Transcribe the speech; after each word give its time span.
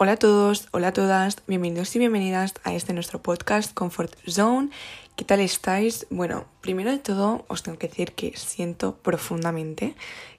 Hola 0.00 0.12
a 0.12 0.16
todos, 0.16 0.68
hola 0.70 0.88
a 0.88 0.92
todas, 0.92 1.38
bienvenidos 1.48 1.96
y 1.96 1.98
bienvenidas 1.98 2.54
a 2.62 2.72
este 2.72 2.92
nuestro 2.92 3.20
podcast 3.20 3.74
Comfort 3.74 4.14
Zone. 4.30 4.70
¿Qué 5.16 5.24
tal 5.24 5.40
estáis? 5.40 6.06
Bueno, 6.08 6.46
primero 6.60 6.92
de 6.92 6.98
todo 6.98 7.44
os 7.48 7.64
tengo 7.64 7.78
que 7.78 7.88
decir 7.88 8.12
que 8.12 8.36
siento 8.36 8.94
profundamente 8.98 9.96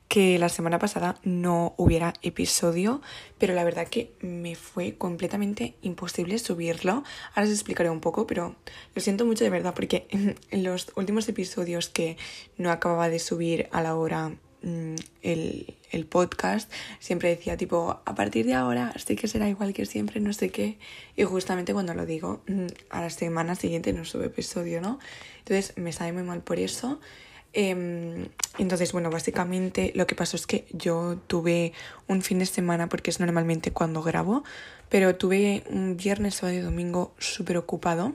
que 0.08 0.40
la 0.40 0.48
semana 0.48 0.80
pasada 0.80 1.18
no 1.24 1.74
hubiera 1.76 2.14
episodio, 2.22 3.02
pero 3.38 3.54
la 3.54 3.66
verdad 3.66 3.90
que 3.90 4.14
me 4.22 4.56
fue 4.56 4.96
completamente 4.96 5.76
imposible 5.82 6.40
subirlo. 6.40 7.04
Ahora 7.36 7.44
os 7.44 7.50
explicaré 7.50 7.90
un 7.90 8.00
poco, 8.00 8.26
pero 8.26 8.56
lo 8.96 9.02
siento 9.02 9.26
mucho 9.26 9.44
de 9.44 9.50
verdad 9.50 9.74
porque 9.74 10.08
en 10.52 10.64
los 10.64 10.94
últimos 10.96 11.28
episodios 11.28 11.90
que 11.90 12.16
no 12.58 12.72
acababa 12.72 13.10
de 13.10 13.20
subir 13.20 13.68
a 13.74 13.82
la 13.82 13.98
hora 13.98 14.38
Mm, 14.62 14.96
el, 15.22 15.74
el, 15.92 16.06
podcast, 16.06 16.72
siempre 17.00 17.30
decía 17.30 17.58
tipo, 17.58 18.02
a 18.06 18.16
partir 18.16 18.46
de 18.46 18.54
ahora 18.54 18.94
sí 18.98 19.16
que 19.16 19.28
será 19.28 19.50
igual 19.50 19.74
que 19.74 19.86
siempre, 19.86 20.20
no 20.20 20.34
sé 20.34 20.50
qué. 20.50 20.78
Y 21.16 21.24
justamente 21.24 21.74
cuando 21.74 21.94
lo 21.94 22.06
digo, 22.06 22.42
mm, 22.48 22.68
a 22.90 23.02
la 23.02 23.10
semana 23.10 23.56
siguiente 23.56 23.94
no 23.94 24.06
sube 24.06 24.28
episodio, 24.28 24.82
¿no? 24.82 25.00
Entonces 25.40 25.74
me 25.78 25.92
sale 25.92 26.14
muy 26.14 26.24
mal 26.24 26.42
por 26.42 26.60
eso. 26.60 27.00
Em, 27.54 28.28
entonces, 28.60 28.92
bueno, 28.92 29.10
básicamente 29.10 29.92
lo 29.96 30.06
que 30.06 30.16
pasó 30.16 30.36
es 30.38 30.46
que 30.46 30.68
yo 30.72 31.18
tuve 31.28 31.74
un 32.08 32.22
fin 32.22 32.40
de 32.40 32.46
semana, 32.46 32.90
porque 32.90 33.10
es 33.10 33.20
normalmente 33.20 33.72
cuando 33.72 34.04
grabo, 34.04 34.44
pero 34.90 35.16
tuve 35.16 35.64
un 35.70 35.98
viernes, 35.98 36.36
sábado 36.36 36.58
y 36.58 36.62
domingo 36.62 37.14
súper 37.18 37.58
ocupado 37.58 38.14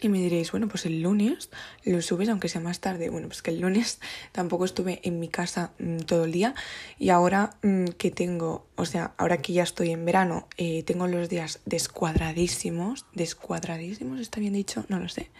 y 0.00 0.08
me 0.08 0.18
diréis, 0.18 0.50
bueno, 0.50 0.68
pues 0.68 0.86
el 0.86 1.02
lunes 1.02 1.50
lo 1.84 2.00
subes 2.02 2.28
aunque 2.28 2.48
sea 2.48 2.60
más 2.60 2.80
tarde. 2.80 3.10
Bueno, 3.10 3.28
pues 3.28 3.42
que 3.42 3.50
el 3.50 3.60
lunes 3.60 4.00
tampoco 4.32 4.64
estuve 4.64 5.00
en 5.02 5.20
mi 5.20 5.28
casa 5.28 5.72
mm, 5.78 5.98
todo 5.98 6.24
el 6.24 6.32
día 6.32 6.54
y 6.98 7.10
ahora 7.10 7.56
mm, 7.62 7.86
que 7.98 8.10
tengo, 8.10 8.66
o 8.76 8.84
sea, 8.84 9.12
ahora 9.18 9.42
que 9.42 9.52
ya 9.52 9.62
estoy 9.62 9.90
en 9.90 10.04
verano, 10.04 10.48
eh, 10.56 10.82
tengo 10.84 11.06
los 11.06 11.28
días 11.28 11.60
descuadradísimos, 11.66 13.06
descuadradísimos, 13.14 14.20
¿está 14.20 14.40
bien 14.40 14.54
dicho? 14.54 14.84
No 14.88 14.98
lo 14.98 15.08
sé. 15.08 15.30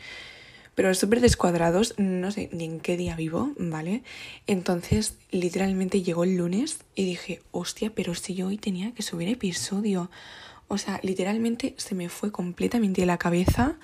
Pero 0.74 0.94
súper 0.94 1.20
descuadrados, 1.20 1.94
no 1.98 2.30
sé 2.30 2.48
ni 2.52 2.64
en 2.64 2.80
qué 2.80 2.96
día 2.96 3.16
vivo, 3.16 3.52
¿vale? 3.58 4.02
Entonces, 4.46 5.14
literalmente 5.30 6.02
llegó 6.02 6.24
el 6.24 6.36
lunes 6.36 6.78
y 6.94 7.04
dije, 7.04 7.42
hostia, 7.50 7.92
pero 7.94 8.14
si 8.14 8.34
yo 8.34 8.46
hoy 8.46 8.56
tenía 8.56 8.92
que 8.94 9.02
subir 9.02 9.28
episodio. 9.28 10.10
O 10.68 10.78
sea, 10.78 11.00
literalmente 11.02 11.74
se 11.78 11.96
me 11.96 12.08
fue 12.08 12.30
completamente 12.30 13.04
la 13.04 13.18
cabeza 13.18 13.76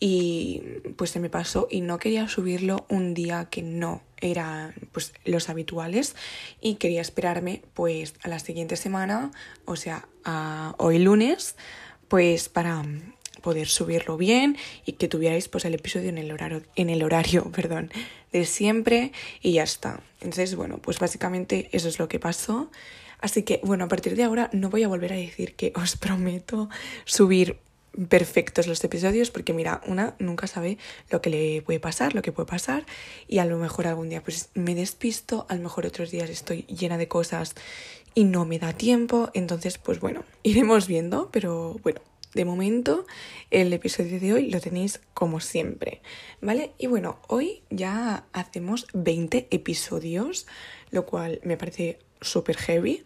y 0.00 0.62
pues 0.96 1.10
se 1.10 1.20
me 1.20 1.30
pasó 1.30 1.68
y 1.70 1.80
no 1.80 1.98
quería 1.98 2.28
subirlo 2.28 2.84
un 2.88 3.14
día 3.14 3.46
que 3.50 3.62
no 3.62 4.02
era 4.20 4.74
pues 4.92 5.12
los 5.24 5.48
habituales 5.48 6.16
y 6.60 6.76
quería 6.76 7.00
esperarme 7.00 7.62
pues 7.74 8.14
a 8.22 8.28
la 8.28 8.38
siguiente 8.38 8.76
semana, 8.76 9.30
o 9.64 9.76
sea, 9.76 10.08
a 10.24 10.74
hoy 10.78 10.98
lunes, 10.98 11.56
pues 12.08 12.48
para 12.48 12.84
poder 13.42 13.68
subirlo 13.68 14.16
bien 14.16 14.56
y 14.86 14.92
que 14.92 15.06
tuvierais 15.06 15.48
pues 15.48 15.66
el 15.66 15.74
episodio 15.74 16.08
en 16.08 16.16
el 16.16 16.32
horario 16.32 16.62
en 16.76 16.88
el 16.88 17.02
horario, 17.02 17.50
perdón, 17.54 17.90
de 18.32 18.44
siempre 18.46 19.12
y 19.42 19.52
ya 19.52 19.62
está. 19.62 20.00
Entonces, 20.20 20.56
bueno, 20.56 20.78
pues 20.78 20.98
básicamente 20.98 21.68
eso 21.72 21.88
es 21.88 21.98
lo 21.98 22.08
que 22.08 22.18
pasó. 22.18 22.70
Así 23.20 23.42
que, 23.42 23.60
bueno, 23.62 23.84
a 23.84 23.88
partir 23.88 24.16
de 24.16 24.24
ahora 24.24 24.50
no 24.52 24.70
voy 24.70 24.82
a 24.82 24.88
volver 24.88 25.12
a 25.12 25.16
decir 25.16 25.54
que 25.54 25.72
os 25.76 25.96
prometo 25.96 26.68
subir 27.04 27.58
perfectos 28.08 28.66
los 28.66 28.82
episodios 28.84 29.30
porque 29.30 29.52
mira, 29.52 29.80
una 29.86 30.14
nunca 30.18 30.46
sabe 30.46 30.78
lo 31.10 31.20
que 31.20 31.30
le 31.30 31.62
puede 31.62 31.80
pasar, 31.80 32.14
lo 32.14 32.22
que 32.22 32.32
puede 32.32 32.46
pasar 32.46 32.84
y 33.28 33.38
a 33.38 33.44
lo 33.44 33.58
mejor 33.58 33.86
algún 33.86 34.08
día 34.08 34.22
pues 34.22 34.50
me 34.54 34.74
despisto, 34.74 35.46
a 35.48 35.54
lo 35.54 35.62
mejor 35.62 35.86
otros 35.86 36.10
días 36.10 36.30
estoy 36.30 36.62
llena 36.62 36.98
de 36.98 37.08
cosas 37.08 37.54
y 38.14 38.24
no 38.24 38.44
me 38.44 38.58
da 38.58 38.72
tiempo, 38.72 39.30
entonces 39.34 39.78
pues 39.78 40.00
bueno, 40.00 40.24
iremos 40.42 40.86
viendo, 40.86 41.30
pero 41.30 41.78
bueno, 41.82 42.00
de 42.34 42.44
momento 42.44 43.06
el 43.50 43.72
episodio 43.72 44.18
de 44.18 44.32
hoy 44.32 44.50
lo 44.50 44.60
tenéis 44.60 45.00
como 45.14 45.40
siempre, 45.40 46.02
¿vale? 46.40 46.72
Y 46.78 46.88
bueno, 46.88 47.20
hoy 47.28 47.62
ya 47.70 48.26
hacemos 48.32 48.86
20 48.92 49.48
episodios, 49.50 50.46
lo 50.90 51.06
cual 51.06 51.40
me 51.44 51.56
parece 51.56 52.00
súper 52.20 52.56
heavy 52.56 53.04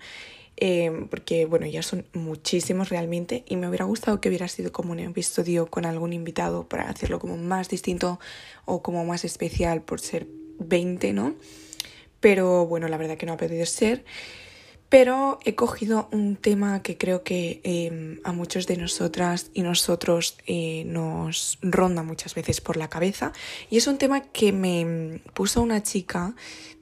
Em, 0.60 1.06
porque 1.06 1.46
bueno, 1.46 1.66
ya 1.66 1.84
son 1.84 2.04
muchísimos 2.14 2.88
realmente 2.88 3.44
y 3.46 3.54
me 3.54 3.68
hubiera 3.68 3.84
gustado 3.84 4.20
que 4.20 4.28
hubiera 4.28 4.48
sido 4.48 4.72
como 4.72 4.90
un 4.90 4.98
episodio 4.98 5.66
con 5.66 5.86
algún 5.86 6.12
invitado 6.12 6.68
para 6.68 6.90
hacerlo 6.90 7.20
como 7.20 7.36
más 7.36 7.68
distinto 7.68 8.18
o 8.64 8.82
como 8.82 9.04
más 9.04 9.24
especial 9.24 9.82
por 9.82 10.00
ser 10.00 10.26
20, 10.58 11.12
¿no? 11.12 11.36
Pero 12.18 12.66
bueno, 12.66 12.88
la 12.88 12.96
verdad 12.96 13.16
que 13.16 13.24
no 13.24 13.34
ha 13.34 13.36
podido 13.36 13.64
ser. 13.66 14.04
Pero 14.88 15.38
he 15.44 15.54
cogido 15.54 16.08
un 16.12 16.36
tema 16.36 16.82
que 16.82 16.96
creo 16.96 17.22
que 17.22 17.60
em, 17.62 18.20
a 18.24 18.32
muchos 18.32 18.66
de 18.66 18.78
nosotras 18.78 19.50
y 19.52 19.60
nosotros 19.60 20.38
eh, 20.46 20.84
nos 20.86 21.58
ronda 21.60 22.02
muchas 22.02 22.34
veces 22.34 22.62
por 22.62 22.78
la 22.78 22.88
cabeza. 22.88 23.32
Y 23.68 23.76
es 23.76 23.86
un 23.86 23.98
tema 23.98 24.22
que 24.22 24.52
me 24.52 25.20
puso 25.34 25.60
una 25.60 25.82
chica 25.82 26.34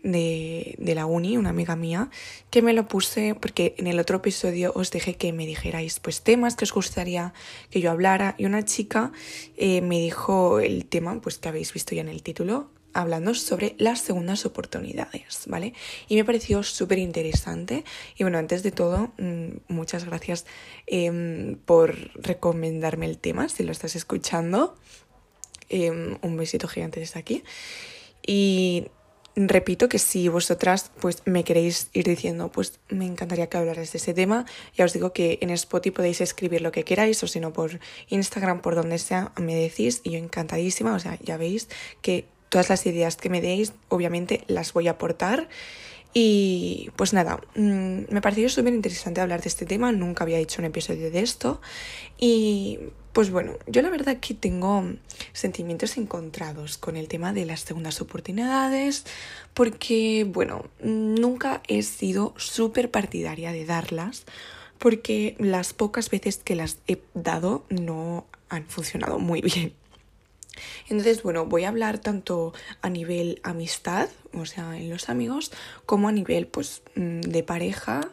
de, 0.04 0.76
de, 0.78 0.94
la 0.94 1.06
uni, 1.06 1.36
una 1.36 1.50
amiga 1.50 1.74
mía, 1.74 2.10
que 2.50 2.62
me 2.62 2.72
lo 2.72 2.86
puse 2.86 3.34
porque 3.34 3.74
en 3.76 3.88
el 3.88 3.98
otro 3.98 4.18
episodio 4.18 4.72
os 4.76 4.92
dije 4.92 5.16
que 5.16 5.32
me 5.32 5.44
dijerais 5.44 5.98
pues 5.98 6.22
temas 6.22 6.54
que 6.54 6.64
os 6.64 6.72
gustaría 6.72 7.34
que 7.70 7.80
yo 7.80 7.90
hablara. 7.90 8.36
Y 8.38 8.44
una 8.44 8.64
chica 8.64 9.10
eh, 9.56 9.80
me 9.80 9.98
dijo 9.98 10.60
el 10.60 10.86
tema 10.86 11.20
pues 11.20 11.38
que 11.38 11.48
habéis 11.48 11.72
visto 11.72 11.96
ya 11.96 12.02
en 12.02 12.08
el 12.08 12.22
título, 12.22 12.70
hablando 13.00 13.34
sobre 13.34 13.74
las 13.78 14.00
segundas 14.00 14.46
oportunidades, 14.46 15.44
¿vale? 15.46 15.74
Y 16.08 16.16
me 16.16 16.24
pareció 16.24 16.62
súper 16.62 16.98
interesante. 16.98 17.84
Y 18.16 18.24
bueno, 18.24 18.38
antes 18.38 18.62
de 18.62 18.72
todo, 18.72 19.12
mm, 19.18 19.58
muchas 19.68 20.04
gracias 20.04 20.46
em, 20.86 21.56
por 21.64 21.96
recomendarme 22.14 23.06
el 23.06 23.18
tema, 23.18 23.48
si 23.48 23.62
lo 23.62 23.72
estás 23.72 23.96
escuchando. 23.96 24.76
Em, 25.68 26.16
un 26.22 26.36
besito 26.36 26.68
gigante 26.68 27.00
desde 27.00 27.18
aquí. 27.18 27.42
Y 28.24 28.86
repito 29.36 29.88
que 29.88 29.98
si 29.98 30.28
vosotras 30.28 30.90
pues 30.98 31.22
me 31.26 31.44
queréis 31.44 31.90
ir 31.92 32.06
diciendo 32.06 32.50
pues 32.50 32.80
me 32.88 33.04
encantaría 33.04 33.48
que 33.48 33.58
hablaras 33.58 33.92
de 33.92 33.98
ese 33.98 34.14
tema 34.14 34.46
ya 34.74 34.86
os 34.86 34.94
digo 34.94 35.12
que 35.12 35.38
en 35.42 35.50
Spotify 35.50 35.94
podéis 35.94 36.22
escribir 36.22 36.62
lo 36.62 36.72
que 36.72 36.84
queráis 36.84 37.22
o 37.22 37.26
si 37.26 37.38
no 37.38 37.52
por 37.52 37.78
Instagram 38.08 38.62
por 38.62 38.74
donde 38.74 38.96
sea 38.96 39.32
me 39.38 39.54
decís 39.54 40.00
y 40.04 40.12
yo 40.12 40.18
encantadísima 40.18 40.94
o 40.94 40.98
sea 40.98 41.18
ya 41.22 41.36
veis 41.36 41.68
que 42.00 42.24
todas 42.48 42.68
las 42.68 42.86
ideas 42.86 43.16
que 43.16 43.30
me 43.30 43.40
deis, 43.40 43.72
obviamente 43.88 44.44
las 44.46 44.72
voy 44.72 44.88
a 44.88 44.92
aportar. 44.92 45.48
Y 46.18 46.90
pues 46.96 47.12
nada, 47.12 47.40
mm, 47.56 48.04
me 48.08 48.22
pareció 48.22 48.48
súper 48.48 48.72
interesante 48.72 49.20
hablar 49.20 49.42
de 49.42 49.48
este 49.48 49.66
tema, 49.66 49.92
nunca 49.92 50.24
había 50.24 50.38
hecho 50.38 50.62
un 50.62 50.64
episodio 50.64 51.10
de 51.10 51.20
esto. 51.20 51.60
Y 52.18 52.78
pues 53.12 53.30
bueno, 53.30 53.52
yo 53.66 53.82
la 53.82 53.90
verdad 53.90 54.18
que 54.18 54.32
tengo 54.32 54.84
sentimientos 55.34 55.98
encontrados 55.98 56.78
con 56.78 56.96
el 56.96 57.08
tema 57.08 57.32
de 57.32 57.44
las 57.44 57.60
segundas 57.60 58.00
oportunidades, 58.00 59.04
porque 59.52 60.26
bueno, 60.26 60.64
nunca 60.82 61.62
he 61.68 61.82
sido 61.82 62.32
súper 62.38 62.90
partidaria 62.90 63.52
de 63.52 63.66
darlas, 63.66 64.24
porque 64.78 65.36
las 65.38 65.72
pocas 65.72 66.08
veces 66.08 66.38
que 66.38 66.54
las 66.54 66.78
he 66.88 67.02
dado 67.12 67.64
no 67.68 68.26
han 68.48 68.66
funcionado 68.66 69.18
muy 69.18 69.40
bien. 69.54 69.74
Entonces, 70.88 71.22
bueno, 71.22 71.46
voy 71.46 71.64
a 71.64 71.68
hablar 71.68 71.98
tanto 71.98 72.52
a 72.82 72.88
nivel 72.88 73.40
amistad, 73.42 74.08
o 74.32 74.46
sea, 74.46 74.76
en 74.76 74.90
los 74.90 75.08
amigos, 75.08 75.52
como 75.86 76.08
a 76.08 76.12
nivel, 76.12 76.46
pues, 76.46 76.82
mm, 76.94 77.20
de 77.20 77.42
pareja, 77.42 78.08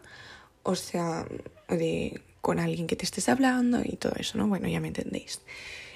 o 0.63 0.75
sea, 0.75 1.25
de 1.69 2.21
con 2.41 2.59
alguien 2.59 2.87
que 2.87 2.97
te 2.97 3.05
estés 3.05 3.29
hablando 3.29 3.81
y 3.83 3.95
todo 3.95 4.13
eso, 4.17 4.37
¿no? 4.37 4.47
Bueno, 4.47 4.67
ya 4.67 4.81
me 4.81 4.89
entendéis. 4.89 5.39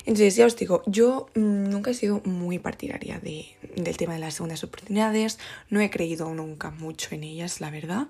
Entonces, 0.05 0.37
ya 0.37 0.45
os 0.45 0.55
digo, 0.55 0.83
yo 0.85 1.27
mm, 1.35 1.69
nunca 1.69 1.91
he 1.91 1.93
sido 1.93 2.21
muy 2.23 2.59
partidaria 2.59 3.19
de, 3.19 3.45
del 3.75 3.97
tema 3.97 4.13
de 4.13 4.19
las 4.19 4.35
segundas 4.35 4.63
oportunidades, 4.63 5.37
no 5.69 5.81
he 5.81 5.89
creído 5.89 6.33
nunca 6.33 6.71
mucho 6.71 7.13
en 7.13 7.25
ellas, 7.25 7.59
la 7.59 7.69
verdad. 7.69 8.07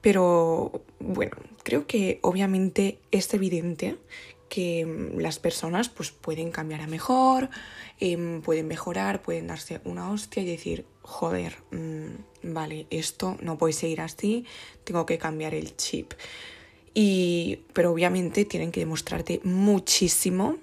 Pero 0.00 0.82
bueno, 0.98 1.36
creo 1.62 1.86
que 1.86 2.18
obviamente 2.22 2.98
es 3.12 3.32
evidente 3.32 3.96
que 4.52 4.84
mm, 4.84 5.18
las 5.18 5.38
personas 5.38 5.88
pues 5.88 6.10
pueden 6.10 6.50
cambiar 6.50 6.82
a 6.82 6.86
mejor, 6.86 7.48
em, 7.98 8.42
pueden 8.42 8.68
mejorar, 8.68 9.22
pueden 9.22 9.46
darse 9.46 9.80
una 9.84 10.10
hostia 10.10 10.42
y 10.42 10.46
decir, 10.46 10.84
joder, 11.00 11.56
mm, 11.70 12.52
vale, 12.52 12.86
esto 12.90 13.38
no 13.40 13.56
puede 13.56 13.72
seguir 13.72 14.02
así, 14.02 14.44
tengo 14.84 15.06
que 15.06 15.16
cambiar 15.16 15.54
el 15.54 15.74
chip. 15.76 16.12
Y, 16.92 17.60
pero 17.72 17.92
obviamente 17.92 18.44
tienen 18.44 18.72
que 18.72 18.80
demostrarte 18.80 19.40
muchísimo, 19.42 20.58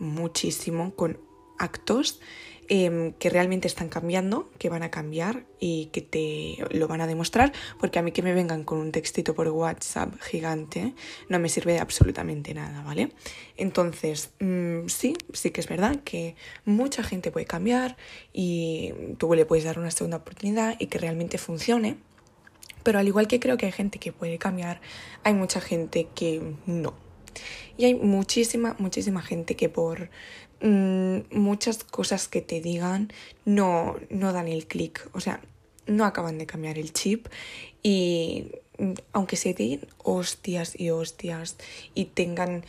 muchísimo 0.00 0.92
con 0.96 1.20
actos 1.58 2.20
Em, 2.70 3.14
que 3.14 3.30
realmente 3.30 3.66
están 3.66 3.88
cambiando, 3.88 4.50
que 4.58 4.68
van 4.68 4.82
a 4.82 4.90
cambiar 4.90 5.46
y 5.58 5.86
que 5.86 6.02
te 6.02 6.58
lo 6.70 6.86
van 6.86 7.00
a 7.00 7.06
demostrar, 7.06 7.50
porque 7.80 7.98
a 7.98 8.02
mí 8.02 8.12
que 8.12 8.20
me 8.20 8.34
vengan 8.34 8.62
con 8.62 8.76
un 8.76 8.92
textito 8.92 9.34
por 9.34 9.48
WhatsApp 9.48 10.20
gigante 10.20 10.92
no 11.30 11.38
me 11.38 11.48
sirve 11.48 11.78
absolutamente 11.78 12.52
nada, 12.52 12.82
¿vale? 12.82 13.08
Entonces, 13.56 14.34
mm, 14.40 14.86
sí, 14.88 15.16
sí 15.32 15.50
que 15.50 15.62
es 15.62 15.66
verdad 15.66 16.00
que 16.04 16.36
mucha 16.66 17.02
gente 17.02 17.30
puede 17.30 17.46
cambiar 17.46 17.96
y 18.34 18.92
tú 19.16 19.34
le 19.34 19.46
puedes 19.46 19.64
dar 19.64 19.78
una 19.78 19.90
segunda 19.90 20.18
oportunidad 20.18 20.76
y 20.78 20.88
que 20.88 20.98
realmente 20.98 21.38
funcione, 21.38 21.96
Pero 22.84 22.98
al 22.98 23.08
igual 23.08 23.28
que 23.28 23.40
creo 23.40 23.56
que 23.56 23.66
hay 23.66 23.72
gente 23.72 23.98
que 23.98 24.12
puede 24.12 24.38
cambiar, 24.38 24.80
hay 25.24 25.34
mucha 25.34 25.60
gente 25.60 26.08
que 26.14 26.54
no. 26.66 26.94
Y 27.76 27.84
hay 27.84 27.94
muchísima, 27.94 28.76
muchísima 28.78 29.22
gente 29.22 29.56
que 29.56 29.68
por 29.68 30.10
mm, 30.60 31.18
muchas 31.30 31.84
cosas 31.84 32.28
que 32.28 32.40
te 32.40 32.60
digan 32.60 33.12
no, 33.44 33.96
no 34.10 34.32
dan 34.32 34.48
el 34.48 34.66
clic. 34.66 35.08
O 35.12 35.20
sea, 35.20 35.40
no 35.86 36.04
acaban 36.04 36.38
de 36.38 36.46
cambiar 36.46 36.78
el 36.78 36.92
chip 36.92 37.28
y 37.82 38.52
mm, 38.78 38.92
aunque 39.12 39.36
se 39.36 39.54
den 39.54 39.86
hostias 39.98 40.78
y 40.78 40.90
hostias 40.90 41.56
y 41.94 42.06
tengan 42.06 42.64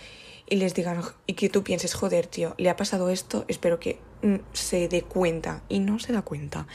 y 0.49 0.55
les 0.55 0.73
digan 0.73 1.01
y 1.27 1.33
que 1.33 1.49
tú 1.49 1.63
pienses, 1.63 1.93
joder, 1.93 2.25
tío, 2.25 2.55
le 2.57 2.69
ha 2.69 2.75
pasado 2.75 3.09
esto, 3.09 3.45
espero 3.47 3.79
que 3.79 3.99
mm, 4.23 4.35
se 4.51 4.87
dé 4.87 5.03
cuenta 5.03 5.63
y 5.69 5.79
no 5.79 5.99
se 5.99 6.11
da 6.11 6.23
cuenta. 6.23 6.67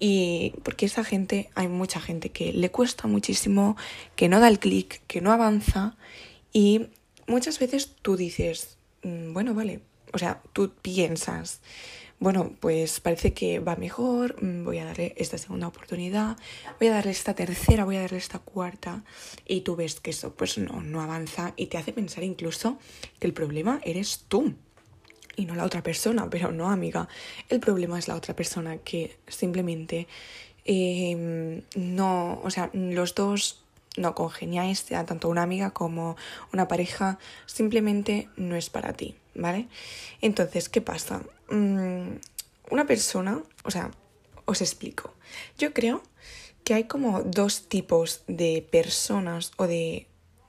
Y 0.00 0.54
porque 0.62 0.86
esa 0.86 1.04
gente, 1.04 1.50
hay 1.54 1.68
mucha 1.68 2.00
gente 2.00 2.30
que 2.30 2.52
le 2.52 2.70
cuesta 2.70 3.06
muchísimo, 3.06 3.76
que 4.16 4.28
no 4.28 4.40
da 4.40 4.48
el 4.48 4.58
clic, 4.58 5.02
que 5.06 5.20
no 5.20 5.32
avanza 5.32 5.96
y 6.52 6.88
muchas 7.26 7.58
veces 7.58 7.94
tú 8.00 8.16
dices, 8.16 8.78
bueno, 9.02 9.54
vale, 9.54 9.80
o 10.12 10.18
sea, 10.18 10.42
tú 10.52 10.72
piensas, 10.82 11.60
bueno, 12.20 12.52
pues 12.60 12.98
parece 13.00 13.32
que 13.32 13.60
va 13.60 13.76
mejor, 13.76 14.42
mm, 14.42 14.64
voy 14.64 14.78
a 14.78 14.84
darle 14.84 15.14
esta 15.16 15.38
segunda 15.38 15.68
oportunidad, 15.68 16.36
voy 16.78 16.88
a 16.88 16.94
darle 16.94 17.12
esta 17.12 17.34
tercera, 17.34 17.84
voy 17.84 17.96
a 17.96 18.00
darle 18.00 18.18
esta 18.18 18.40
cuarta, 18.40 19.04
y 19.46 19.60
tú 19.60 19.76
ves 19.76 20.00
que 20.00 20.10
eso 20.10 20.34
pues 20.34 20.58
no, 20.58 20.80
no 20.82 21.00
avanza 21.00 21.52
y 21.56 21.66
te 21.66 21.78
hace 21.78 21.92
pensar 21.92 22.24
incluso 22.24 22.78
que 23.20 23.26
el 23.26 23.32
problema 23.32 23.80
eres 23.84 24.24
tú 24.28 24.54
y 25.36 25.46
no 25.46 25.54
la 25.54 25.64
otra 25.64 25.82
persona, 25.82 26.28
pero 26.28 26.50
no 26.50 26.70
amiga, 26.70 27.08
el 27.48 27.60
problema 27.60 27.98
es 27.98 28.08
la 28.08 28.16
otra 28.16 28.34
persona 28.34 28.78
que 28.78 29.16
simplemente 29.28 30.08
em, 30.64 31.62
no, 31.76 32.40
o 32.42 32.50
sea, 32.50 32.70
los 32.72 33.14
dos 33.14 33.62
no 33.96 34.14
congeniáis, 34.14 34.84
tanto 34.84 35.28
una 35.28 35.42
amiga 35.42 35.70
como 35.70 36.16
una 36.52 36.66
pareja, 36.66 37.18
simplemente 37.46 38.28
no 38.36 38.56
es 38.56 38.70
para 38.70 38.92
ti, 38.92 39.14
¿vale? 39.38 39.68
Entonces, 40.20 40.68
¿qué 40.68 40.80
pasa? 40.80 41.22
Mm, 41.50 42.16
una 42.70 42.86
persona, 42.86 43.42
o 43.64 43.70
sea, 43.70 43.90
os 44.44 44.60
explico. 44.60 45.14
Yo 45.58 45.72
creo 45.72 46.02
que 46.64 46.74
hay 46.74 46.84
como 46.84 47.22
dos 47.22 47.68
tipos 47.68 48.22
de 48.26 48.66
personas 48.70 49.52
o 49.56 49.66
de 49.66 50.06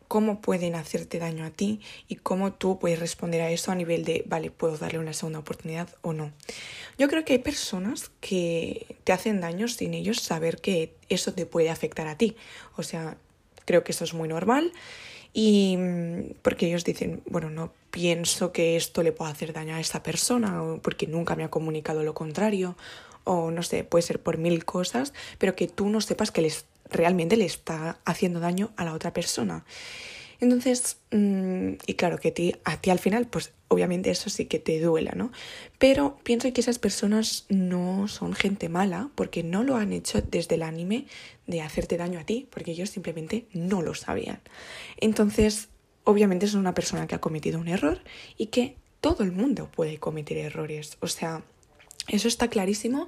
cómo 0.09 0.41
pueden 0.41 0.73
hacerte 0.75 1.19
daño 1.19 1.45
a 1.45 1.51
ti 1.51 1.81
y 2.07 2.15
cómo 2.15 2.51
tú 2.51 2.79
puedes 2.79 2.99
responder 2.99 3.41
a 3.41 3.51
eso 3.51 3.71
a 3.71 3.75
nivel 3.75 4.03
de, 4.03 4.23
vale, 4.25 4.49
puedo 4.49 4.75
darle 4.75 4.97
una 4.97 5.13
segunda 5.13 5.39
oportunidad 5.39 5.87
o 6.01 6.13
no. 6.13 6.31
Yo 6.97 7.07
creo 7.07 7.23
que 7.23 7.33
hay 7.33 7.39
personas 7.39 8.09
que 8.19 8.97
te 9.03 9.13
hacen 9.13 9.39
daño 9.39 9.67
sin 9.67 9.93
ellos 9.93 10.19
saber 10.19 10.59
que 10.59 10.95
eso 11.09 11.33
te 11.33 11.45
puede 11.45 11.69
afectar 11.69 12.07
a 12.07 12.17
ti. 12.17 12.35
O 12.75 12.83
sea, 12.83 13.17
creo 13.65 13.83
que 13.83 13.91
eso 13.91 14.03
es 14.03 14.15
muy 14.15 14.27
normal 14.27 14.73
y 15.31 15.77
mm, 15.77 16.33
porque 16.41 16.67
ellos 16.67 16.83
dicen, 16.83 17.21
bueno, 17.27 17.51
no 17.51 17.71
pienso 17.91 18.51
que 18.51 18.75
esto 18.75 19.03
le 19.03 19.11
pueda 19.11 19.31
hacer 19.31 19.53
daño 19.53 19.75
a 19.75 19.79
esta 19.79 20.03
persona, 20.03 20.61
porque 20.81 21.07
nunca 21.07 21.35
me 21.35 21.43
ha 21.43 21.49
comunicado 21.49 22.03
lo 22.03 22.13
contrario, 22.13 22.75
o 23.23 23.51
no 23.51 23.63
sé, 23.63 23.83
puede 23.83 24.01
ser 24.01 24.21
por 24.21 24.37
mil 24.37 24.65
cosas, 24.65 25.13
pero 25.37 25.55
que 25.55 25.67
tú 25.67 25.89
no 25.89 26.01
sepas 26.01 26.31
que 26.31 26.51
realmente 26.89 27.37
le 27.37 27.45
está 27.45 27.99
haciendo 28.05 28.39
daño 28.39 28.71
a 28.75 28.85
la 28.85 28.93
otra 28.93 29.13
persona. 29.13 29.65
Entonces, 30.41 30.97
mm, 31.11 31.73
y 31.85 31.93
claro 31.95 32.17
que 32.17 32.31
ti, 32.31 32.55
a 32.63 32.79
ti 32.79 32.89
al 32.89 32.99
final, 32.99 33.27
pues 33.27 33.51
obviamente 33.67 34.09
eso 34.09 34.29
sí 34.29 34.45
que 34.45 34.57
te 34.57 34.79
duela, 34.79 35.11
¿no? 35.13 35.31
Pero 35.77 36.17
pienso 36.23 36.51
que 36.53 36.61
esas 36.61 36.79
personas 36.79 37.45
no 37.49 38.07
son 38.07 38.33
gente 38.33 38.69
mala 38.69 39.09
porque 39.15 39.43
no 39.43 39.63
lo 39.63 39.75
han 39.75 39.91
hecho 39.91 40.21
desde 40.21 40.55
el 40.55 40.63
anime 40.63 41.07
de 41.45 41.61
hacerte 41.61 41.97
daño 41.97 42.19
a 42.19 42.23
ti, 42.23 42.47
porque 42.49 42.71
ellos 42.71 42.89
simplemente 42.89 43.47
no 43.53 43.81
lo 43.81 43.95
sabían. 43.95 44.39
Entonces, 44.97 45.67
obviamente 46.09 46.47
es 46.47 46.55
una 46.55 46.73
persona 46.73 47.05
que 47.05 47.13
ha 47.13 47.21
cometido 47.21 47.59
un 47.59 47.67
error 47.67 47.99
y 48.35 48.47
que 48.47 48.75
todo 48.99 49.23
el 49.23 49.31
mundo 49.31 49.69
puede 49.71 49.99
cometer 49.99 50.37
errores. 50.37 50.97
O 51.01 51.07
sea, 51.07 51.43
eso 52.07 52.27
está 52.27 52.47
clarísimo. 52.47 53.07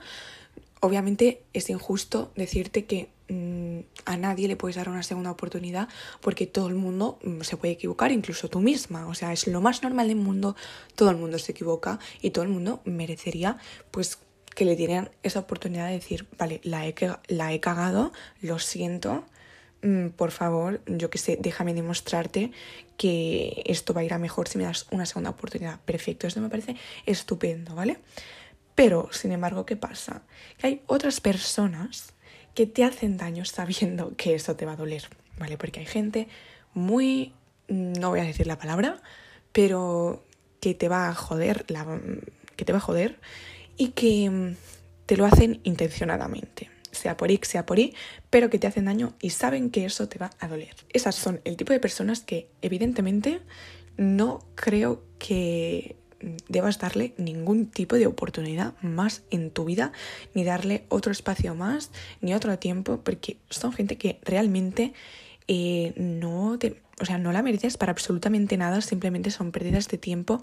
Obviamente 0.82 1.42
es 1.54 1.72
injusto 1.72 2.32
decirte 2.36 2.86
que 2.86 3.10
mm, 3.28 3.80
a 4.06 4.18
nadie 4.18 4.48
le 4.48 4.56
puedes 4.56 4.76
dar 4.76 4.88
una 4.88 5.02
segunda 5.02 5.32
oportunidad 5.32 5.90
porque 6.22 6.46
todo 6.46 6.68
el 6.68 6.76
mundo 6.76 7.18
mm, 7.24 7.42
se 7.42 7.58
puede 7.58 7.74
equivocar, 7.74 8.12
incluso 8.12 8.50
tú 8.50 8.60
misma. 8.60 9.08
O 9.08 9.16
sea, 9.16 9.34
es 9.34 9.48
lo 9.48 9.62
más 9.62 9.82
normal 9.82 10.08
del 10.08 10.18
mundo, 10.18 10.56
todo 10.94 11.10
el 11.10 11.18
mundo 11.18 11.40
se 11.40 11.54
equivoca 11.54 11.98
y 12.22 12.30
todo 12.30 12.44
el 12.44 12.52
mundo 12.52 12.82
merecería 12.86 13.58
pues 13.90 14.20
que 14.54 14.64
le 14.64 14.76
dieran 14.76 15.10
esa 15.24 15.40
oportunidad 15.40 15.88
de 15.88 15.94
decir, 15.94 16.28
vale, 16.38 16.62
la 16.64 16.86
he, 16.86 16.94
la 17.30 17.52
he 17.52 17.60
cagado, 17.60 18.14
lo 18.42 18.60
siento, 18.60 19.26
por 20.16 20.32
favor, 20.32 20.82
yo 20.86 21.10
que 21.10 21.18
sé, 21.18 21.38
déjame 21.40 21.74
demostrarte 21.74 22.52
que 22.98 23.64
esto 23.66 23.94
va 23.94 24.02
a 24.02 24.04
ir 24.04 24.14
a 24.14 24.20
mejor 24.20 24.48
si 24.48 24.58
me 24.58 24.64
das 24.64 24.86
una 24.92 25.06
segunda 25.06 25.32
oportunidad. 25.32 25.80
Perfecto, 25.82 26.28
esto 26.28 26.40
me 26.40 26.50
parece 26.50 26.76
estupendo, 27.06 27.74
¿vale? 27.74 27.98
Pero, 28.76 29.10
sin 29.12 29.32
embargo, 29.32 29.66
¿qué 29.66 29.76
pasa? 29.76 30.22
Que 30.58 30.68
hay 30.68 30.82
otras 30.86 31.20
personas 31.20 32.14
que 32.54 32.68
te 32.68 32.84
hacen 32.84 33.18
daño 33.18 33.44
sabiendo 33.46 34.16
que 34.18 34.36
eso 34.36 34.56
te 34.56 34.66
va 34.66 34.74
a 34.74 34.76
doler, 34.76 35.08
¿vale? 35.40 35.58
Porque 35.58 35.80
hay 35.80 35.86
gente 35.88 36.28
muy, 36.74 37.34
no 37.68 38.10
voy 38.10 38.20
a 38.20 38.24
decir 38.24 38.46
la 38.46 38.60
palabra, 38.60 39.02
pero 39.52 40.24
que 40.60 40.76
te 40.76 40.90
va 40.90 41.10
a 41.10 41.16
joder, 41.16 41.66
la, 41.70 42.00
que 42.56 42.66
te 42.66 42.72
va 42.72 42.78
a 42.78 42.82
joder 42.82 43.20
y 43.78 43.90
que 43.90 44.30
mm, 44.30 44.56
te 45.08 45.18
lo 45.18 45.26
hacen 45.26 45.60
intencionadamente 45.64 46.70
sea 47.02 47.18
por 47.18 47.32
X, 47.32 47.50
sea 47.50 47.66
por 47.66 47.80
Y, 47.80 47.94
pero 48.30 48.50
que 48.50 48.60
te 48.60 48.68
hacen 48.68 48.86
daño 48.86 49.14
y 49.22 49.32
saben 49.32 49.70
que 49.70 49.86
eso 49.86 50.08
te 50.08 50.20
va 50.20 50.32
a 50.40 50.48
doler. 50.48 50.76
Esas 50.94 51.16
son 51.16 51.42
el 51.44 51.58
tipo 51.58 51.74
de 51.74 51.80
personas 51.80 52.22
que 52.22 52.48
evidentemente 52.62 53.42
no 53.98 54.46
creo 54.56 55.04
que 55.20 55.96
debas 56.48 56.80
darle 56.80 57.14
ningún 57.18 57.68
tipo 57.68 57.96
de 57.96 58.08
oportunidad 58.08 58.74
más 58.82 59.24
en 59.32 59.52
tu 59.52 59.66
vida, 59.66 59.92
ni 60.34 60.44
darle 60.44 60.86
otro 60.90 61.12
espacio 61.12 61.56
más, 61.56 61.92
ni 62.22 62.34
otro 62.34 62.58
tiempo, 62.60 63.02
porque 63.04 63.38
son 63.50 63.74
gente 63.74 63.98
que 63.98 64.20
realmente 64.24 64.94
eh, 65.48 65.94
no 65.98 66.58
te, 66.60 66.82
o 67.02 67.06
sea, 67.06 67.18
no 67.18 67.32
la 67.32 67.42
mereces 67.42 67.78
para 67.78 67.92
absolutamente 67.92 68.58
nada, 68.58 68.82
simplemente 68.82 69.32
son 69.32 69.52
pérdidas 69.52 69.88
de 69.88 69.98
tiempo 69.98 70.42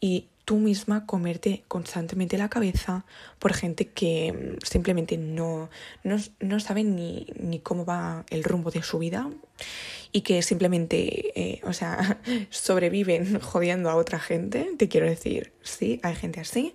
y 0.00 0.26
tú 0.50 0.56
misma 0.56 1.06
comerte 1.06 1.62
constantemente 1.68 2.36
la 2.36 2.48
cabeza 2.48 3.04
por 3.38 3.54
gente 3.54 3.86
que 3.86 4.32
mm, 4.32 4.66
simplemente 4.66 5.16
no, 5.16 5.70
no, 6.02 6.16
no 6.40 6.58
sabe 6.58 6.82
ni, 6.82 7.28
ni, 7.38 7.60
cómo 7.60 7.84
va 7.84 8.24
el 8.30 8.42
rumbo 8.42 8.72
de 8.72 8.82
su 8.82 8.98
vida 8.98 9.30
y 10.10 10.22
que 10.22 10.42
simplemente, 10.42 11.30
eh, 11.40 11.60
o 11.62 11.72
sea, 11.72 12.20
sobreviven 12.50 13.38
jodiendo 13.38 13.90
a 13.90 13.94
otra 13.94 14.18
gente, 14.18 14.72
te 14.76 14.88
quiero 14.88 15.06
decir, 15.06 15.52
sí, 15.62 16.00
hay 16.02 16.16
gente 16.16 16.40
así, 16.40 16.74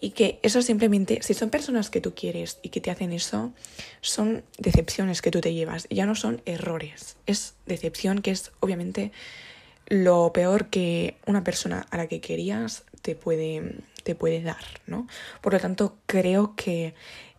y 0.00 0.10
que 0.10 0.40
eso 0.42 0.60
simplemente, 0.60 1.20
si 1.22 1.34
son 1.34 1.50
personas 1.50 1.90
que 1.90 2.00
tú 2.00 2.16
quieres 2.16 2.58
y 2.62 2.70
que 2.70 2.80
te 2.80 2.90
hacen 2.90 3.12
eso, 3.12 3.52
son 4.00 4.42
decepciones 4.58 5.22
que 5.22 5.30
tú 5.30 5.40
te 5.40 5.54
llevas, 5.54 5.86
ya 5.88 6.04
no 6.04 6.16
son 6.16 6.42
errores, 6.46 7.16
es 7.26 7.54
decepción 7.64 8.22
que 8.22 8.32
es 8.32 8.50
obviamente 8.58 9.12
lo 9.86 10.32
peor 10.32 10.66
que 10.66 11.16
una 11.26 11.44
persona 11.44 11.86
a 11.90 11.96
la 11.96 12.06
que 12.06 12.20
querías 12.20 12.84
te 13.04 13.14
puede, 13.14 13.76
te 14.02 14.14
puede 14.14 14.42
dar, 14.42 14.64
¿no? 14.86 15.06
Por 15.42 15.52
lo 15.52 15.60
tanto, 15.60 15.98
creo 16.06 16.54
que 16.56 16.94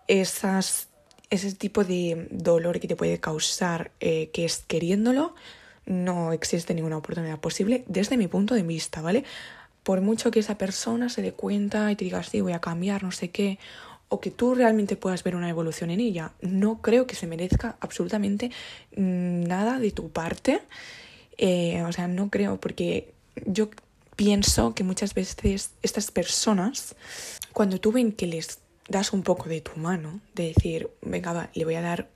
esas, 0.07 0.89
ese 1.31 1.51
tipo 1.53 1.83
de 1.83 2.27
dolor 2.29 2.79
que 2.79 2.87
te 2.87 2.95
puede 2.95 3.19
causar, 3.19 3.89
eh, 3.99 4.29
que 4.31 4.45
es 4.45 4.59
queriéndolo, 4.67 5.33
no 5.87 6.31
existe 6.33 6.75
ninguna 6.75 6.97
oportunidad 6.97 7.39
posible 7.39 7.83
desde 7.87 8.15
mi 8.15 8.27
punto 8.27 8.53
de 8.53 8.61
vista, 8.61 9.01
¿vale? 9.01 9.23
Por 9.81 10.01
mucho 10.01 10.29
que 10.29 10.39
esa 10.39 10.57
persona 10.57 11.09
se 11.09 11.23
dé 11.23 11.31
cuenta 11.33 11.91
y 11.91 11.95
te 11.95 12.05
diga, 12.05 12.21
sí, 12.21 12.41
voy 12.41 12.53
a 12.53 12.61
cambiar, 12.61 13.01
no 13.01 13.11
sé 13.11 13.31
qué, 13.31 13.57
o 14.07 14.21
que 14.21 14.29
tú 14.29 14.53
realmente 14.53 14.95
puedas 14.95 15.23
ver 15.23 15.35
una 15.35 15.49
evolución 15.49 15.89
en 15.89 15.99
ella, 15.99 16.33
no 16.41 16.79
creo 16.83 17.07
que 17.07 17.15
se 17.15 17.25
merezca 17.25 17.75
absolutamente 17.79 18.51
nada 18.95 19.79
de 19.79 19.89
tu 19.89 20.11
parte 20.11 20.61
eh, 21.37 21.83
o 21.83 21.91
sea, 21.91 22.07
no 22.07 22.29
creo, 22.29 22.59
porque 22.59 23.13
yo 23.45 23.69
pienso 24.15 24.73
que 24.73 24.83
muchas 24.83 25.13
veces 25.13 25.71
estas 25.81 26.11
personas, 26.11 26.95
cuando 27.53 27.79
tú 27.79 27.91
ven 27.91 28.11
que 28.11 28.27
les 28.27 28.59
das 28.87 29.13
un 29.13 29.23
poco 29.23 29.49
de 29.49 29.61
tu 29.61 29.79
mano, 29.79 30.21
de 30.33 30.53
decir, 30.53 30.89
venga, 31.01 31.33
va, 31.33 31.49
le 31.53 31.65
voy 31.65 31.75
a 31.75 31.81
dar 31.81 32.09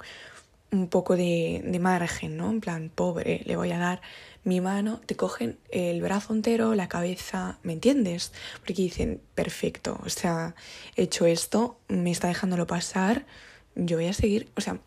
un 0.72 0.88
poco 0.88 1.16
de, 1.16 1.62
de 1.66 1.80
margen, 1.80 2.38
¿no? 2.38 2.50
En 2.52 2.62
plan, 2.62 2.92
pobre, 2.94 3.42
le 3.46 3.56
voy 3.56 3.72
a 3.72 3.80
dar 3.80 4.02
mi 4.44 4.62
mano, 4.62 5.02
te 5.06 5.16
cogen 5.16 5.58
el 5.72 6.02
brazo 6.02 6.34
entero, 6.34 6.76
la 6.76 6.88
cabeza, 6.88 7.58
¿me 7.64 7.74
entiendes? 7.74 8.32
Porque 8.60 8.74
dicen, 8.74 9.22
perfecto, 9.36 10.00
o 10.06 10.10
sea, 10.10 10.56
he 10.96 11.04
hecho 11.04 11.26
esto, 11.26 11.80
me 11.88 12.12
está 12.12 12.28
dejándolo 12.28 12.68
pasar, 12.68 13.26
yo 13.76 13.98
voy 13.98 14.08
a 14.08 14.14
seguir, 14.14 14.50
o 14.56 14.62
sea, 14.62 14.80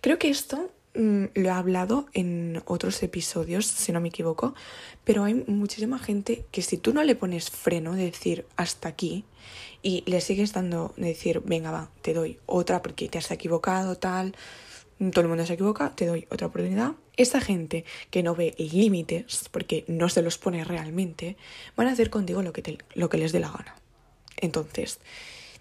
creo 0.00 0.18
que 0.18 0.30
esto 0.30 0.70
lo 0.96 1.48
he 1.48 1.50
hablado 1.50 2.06
en 2.12 2.62
otros 2.66 3.02
episodios, 3.02 3.66
si 3.66 3.92
no 3.92 4.00
me 4.00 4.08
equivoco, 4.08 4.54
pero 5.04 5.24
hay 5.24 5.34
muchísima 5.34 5.98
gente 5.98 6.44
que 6.50 6.62
si 6.62 6.76
tú 6.76 6.92
no 6.92 7.04
le 7.04 7.14
pones 7.14 7.50
freno 7.50 7.94
de 7.94 8.04
decir 8.04 8.46
hasta 8.56 8.88
aquí 8.88 9.24
y 9.82 10.02
le 10.06 10.20
sigues 10.20 10.52
dando 10.52 10.94
de 10.96 11.08
decir, 11.08 11.42
venga, 11.44 11.70
va, 11.70 11.90
te 12.02 12.14
doy 12.14 12.38
otra 12.46 12.82
porque 12.82 13.08
te 13.08 13.18
has 13.18 13.30
equivocado, 13.30 13.96
tal, 13.96 14.34
todo 14.98 15.20
el 15.20 15.28
mundo 15.28 15.44
se 15.44 15.54
equivoca, 15.54 15.94
te 15.94 16.06
doy 16.06 16.26
otra 16.30 16.46
oportunidad. 16.46 16.92
Esa 17.16 17.40
gente 17.40 17.84
que 18.10 18.22
no 18.22 18.34
ve 18.34 18.54
límites, 18.58 19.48
porque 19.50 19.84
no 19.88 20.08
se 20.08 20.22
los 20.22 20.38
pone 20.38 20.64
realmente, 20.64 21.36
van 21.76 21.88
a 21.88 21.92
hacer 21.92 22.10
contigo 22.10 22.42
lo 22.42 22.52
que, 22.52 22.78
lo 22.94 23.08
que 23.08 23.18
les 23.18 23.32
dé 23.32 23.40
la 23.40 23.50
gana. 23.50 23.76
Entonces, 24.38 25.00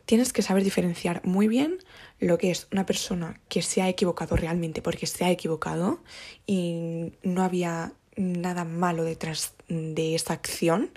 tienes 0.05 0.33
que 0.33 0.41
saber 0.41 0.63
diferenciar 0.63 1.21
muy 1.25 1.47
bien 1.47 1.79
lo 2.19 2.37
que 2.37 2.51
es 2.51 2.67
una 2.71 2.85
persona 2.85 3.39
que 3.49 3.61
se 3.61 3.81
ha 3.81 3.89
equivocado 3.89 4.35
realmente 4.35 4.81
porque 4.81 5.07
se 5.07 5.25
ha 5.25 5.31
equivocado 5.31 6.03
y 6.45 7.13
no 7.23 7.43
había 7.43 7.93
nada 8.15 8.63
malo 8.63 9.03
detrás 9.03 9.53
de 9.67 10.15
esa 10.15 10.33
acción. 10.33 10.91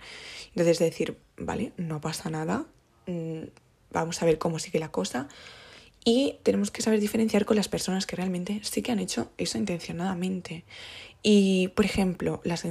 Entonces 0.50 0.78
decir, 0.78 1.18
vale, 1.36 1.72
no 1.76 2.00
pasa 2.00 2.30
nada, 2.30 2.66
mm, 3.06 3.44
vamos 3.90 4.22
a 4.22 4.26
ver 4.26 4.38
cómo 4.38 4.58
sigue 4.58 4.78
la 4.78 4.90
cosa. 4.90 5.28
Y 6.04 6.38
tenemos 6.42 6.70
que 6.70 6.82
saber 6.82 7.00
diferenciar 7.00 7.44
con 7.44 7.56
las 7.56 7.68
personas 7.68 8.06
que 8.06 8.16
realmente 8.16 8.60
sí 8.62 8.82
que 8.82 8.92
han 8.92 8.98
hecho 8.98 9.32
eso 9.36 9.58
intencionadamente. 9.58 10.64
Y, 11.22 11.68
por 11.68 11.84
ejemplo, 11.84 12.40
las, 12.44 12.64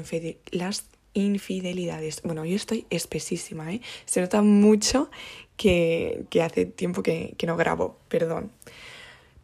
las 0.51 0.85
infidelidades. 1.13 2.21
Bueno, 2.23 2.45
yo 2.45 2.55
estoy 2.55 2.85
espesísima, 2.89 3.73
¿eh? 3.73 3.81
Se 4.05 4.21
nota 4.21 4.41
mucho 4.41 5.09
que, 5.55 6.25
hace 6.43 6.65
tiempo 6.65 7.03
que, 7.03 7.33
que, 7.37 7.47
no 7.47 7.57
grabo, 7.57 7.97
perdón. 8.07 8.51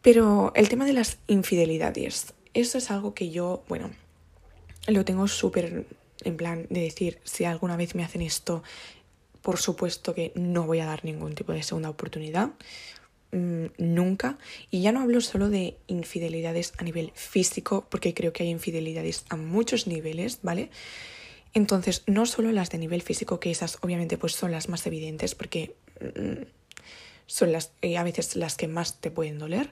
Pero 0.02 0.52
el 0.54 0.68
tema 0.68 0.84
de 0.84 0.92
las 0.92 1.18
infidelidades, 1.26 2.34
eso 2.52 2.78
es 2.78 2.90
algo 2.90 3.14
que 3.14 3.30
yo, 3.30 3.64
bueno, 3.68 3.90
lo 4.86 5.04
tengo 5.04 5.26
súper 5.28 5.86
en 6.24 6.36
plan 6.36 6.66
de 6.70 6.80
decir, 6.80 7.18
si 7.24 7.44
alguna 7.44 7.76
vez 7.76 7.94
me 7.94 8.04
hacen 8.04 8.22
esto, 8.22 8.62
por 9.42 9.58
supuesto 9.58 10.14
que 10.14 10.32
no 10.34 10.64
voy 10.64 10.80
a 10.80 10.86
dar 10.86 11.04
ningún 11.04 11.34
tipo 11.34 11.52
de 11.52 11.62
segunda 11.62 11.90
oportunidad. 11.90 12.50
Mm, 13.32 13.66
nunca. 13.78 14.38
Y 14.70 14.80
ya 14.80 14.92
no 14.92 15.00
hablo 15.00 15.20
solo 15.20 15.48
de 15.50 15.76
infidelidades 15.86 16.72
a 16.78 16.84
nivel 16.84 17.12
físico, 17.14 17.86
porque 17.90 18.14
creo 18.14 18.32
que 18.32 18.44
hay 18.44 18.50
infidelidades 18.50 19.24
a 19.28 19.36
muchos 19.36 19.86
niveles, 19.86 20.38
¿vale? 20.42 20.70
Entonces, 21.54 22.02
no 22.06 22.26
solo 22.26 22.50
las 22.50 22.70
de 22.70 22.78
nivel 22.78 23.02
físico, 23.02 23.40
que 23.40 23.52
esas 23.52 23.78
obviamente 23.80 24.18
pues 24.18 24.34
son 24.34 24.50
las 24.50 24.68
más 24.68 24.86
evidentes, 24.86 25.34
porque 25.34 25.76
mm, 26.00 26.42
son 27.26 27.52
las 27.52 27.72
eh, 27.80 27.96
a 27.96 28.02
veces 28.02 28.36
las 28.36 28.56
que 28.56 28.68
más 28.68 29.00
te 29.00 29.10
pueden 29.10 29.38
doler, 29.38 29.70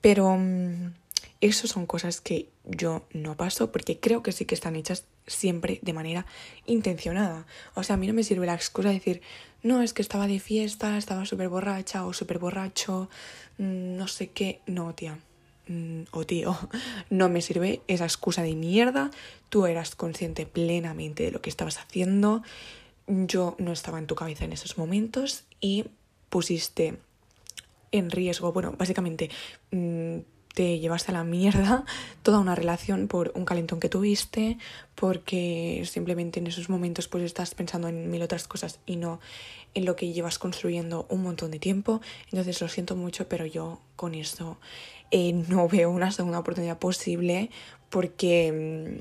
pero 0.00 0.36
mm, 0.36 0.92
eso 1.40 1.68
son 1.68 1.86
cosas 1.86 2.20
que 2.20 2.48
yo 2.64 3.06
no 3.12 3.36
paso 3.36 3.72
porque 3.72 3.98
creo 3.98 4.22
que 4.22 4.32
sí 4.32 4.44
que 4.44 4.54
están 4.54 4.76
hechas 4.76 5.04
siempre 5.26 5.78
de 5.82 5.92
manera 5.92 6.26
intencionada. 6.66 7.46
O 7.74 7.82
sea, 7.82 7.94
a 7.94 7.96
mí 7.96 8.06
no 8.06 8.12
me 8.12 8.24
sirve 8.24 8.46
la 8.46 8.54
excusa 8.54 8.88
de 8.88 8.94
decir, 8.94 9.22
no, 9.62 9.82
es 9.82 9.92
que 9.92 10.02
estaba 10.02 10.26
de 10.26 10.40
fiesta, 10.40 10.98
estaba 10.98 11.24
súper 11.26 11.48
borracha 11.48 12.04
o 12.04 12.12
súper 12.12 12.38
borracho, 12.38 13.08
mm, 13.58 13.96
no 13.96 14.08
sé 14.08 14.30
qué. 14.30 14.60
No, 14.66 14.94
tía. 14.94 15.18
Mm, 15.70 16.02
o 16.10 16.26
tío, 16.26 16.58
no 17.10 17.28
me 17.28 17.40
sirve 17.40 17.80
esa 17.86 18.04
excusa 18.04 18.42
de 18.42 18.56
mierda. 18.56 19.12
Tú 19.50 19.66
eras 19.66 19.94
consciente 19.94 20.44
plenamente 20.44 21.22
de 21.22 21.30
lo 21.30 21.40
que 21.40 21.48
estabas 21.48 21.78
haciendo. 21.78 22.42
Yo 23.06 23.54
no 23.58 23.70
estaba 23.70 24.00
en 24.00 24.08
tu 24.08 24.16
cabeza 24.16 24.44
en 24.44 24.52
esos 24.52 24.78
momentos 24.78 25.44
y 25.60 25.84
pusiste 26.28 26.98
en 27.92 28.10
riesgo, 28.10 28.52
bueno, 28.52 28.74
básicamente 28.78 29.30
mm, 29.70 30.18
te 30.54 30.78
llevaste 30.78 31.10
a 31.10 31.14
la 31.14 31.24
mierda 31.24 31.84
toda 32.22 32.40
una 32.40 32.54
relación 32.54 33.06
por 33.08 33.32
un 33.34 33.44
calentón 33.44 33.78
que 33.80 33.88
tuviste, 33.88 34.58
porque 34.94 35.84
simplemente 35.86 36.40
en 36.40 36.48
esos 36.48 36.68
momentos 36.68 37.06
pues 37.06 37.22
estás 37.24 37.54
pensando 37.54 37.88
en 37.88 38.10
mil 38.10 38.22
otras 38.22 38.48
cosas 38.48 38.80
y 38.86 38.96
no 38.96 39.20
en 39.74 39.84
lo 39.84 39.94
que 39.94 40.12
llevas 40.12 40.38
construyendo 40.38 41.06
un 41.08 41.22
montón 41.22 41.52
de 41.52 41.60
tiempo. 41.60 42.00
Entonces 42.26 42.60
lo 42.60 42.68
siento 42.68 42.96
mucho, 42.96 43.28
pero 43.28 43.46
yo 43.46 43.80
con 43.94 44.14
eso 44.14 44.58
eh, 45.10 45.32
no 45.32 45.68
veo 45.68 45.90
una 45.90 46.12
segunda 46.12 46.38
oportunidad 46.38 46.78
posible 46.78 47.50
porque 47.90 49.00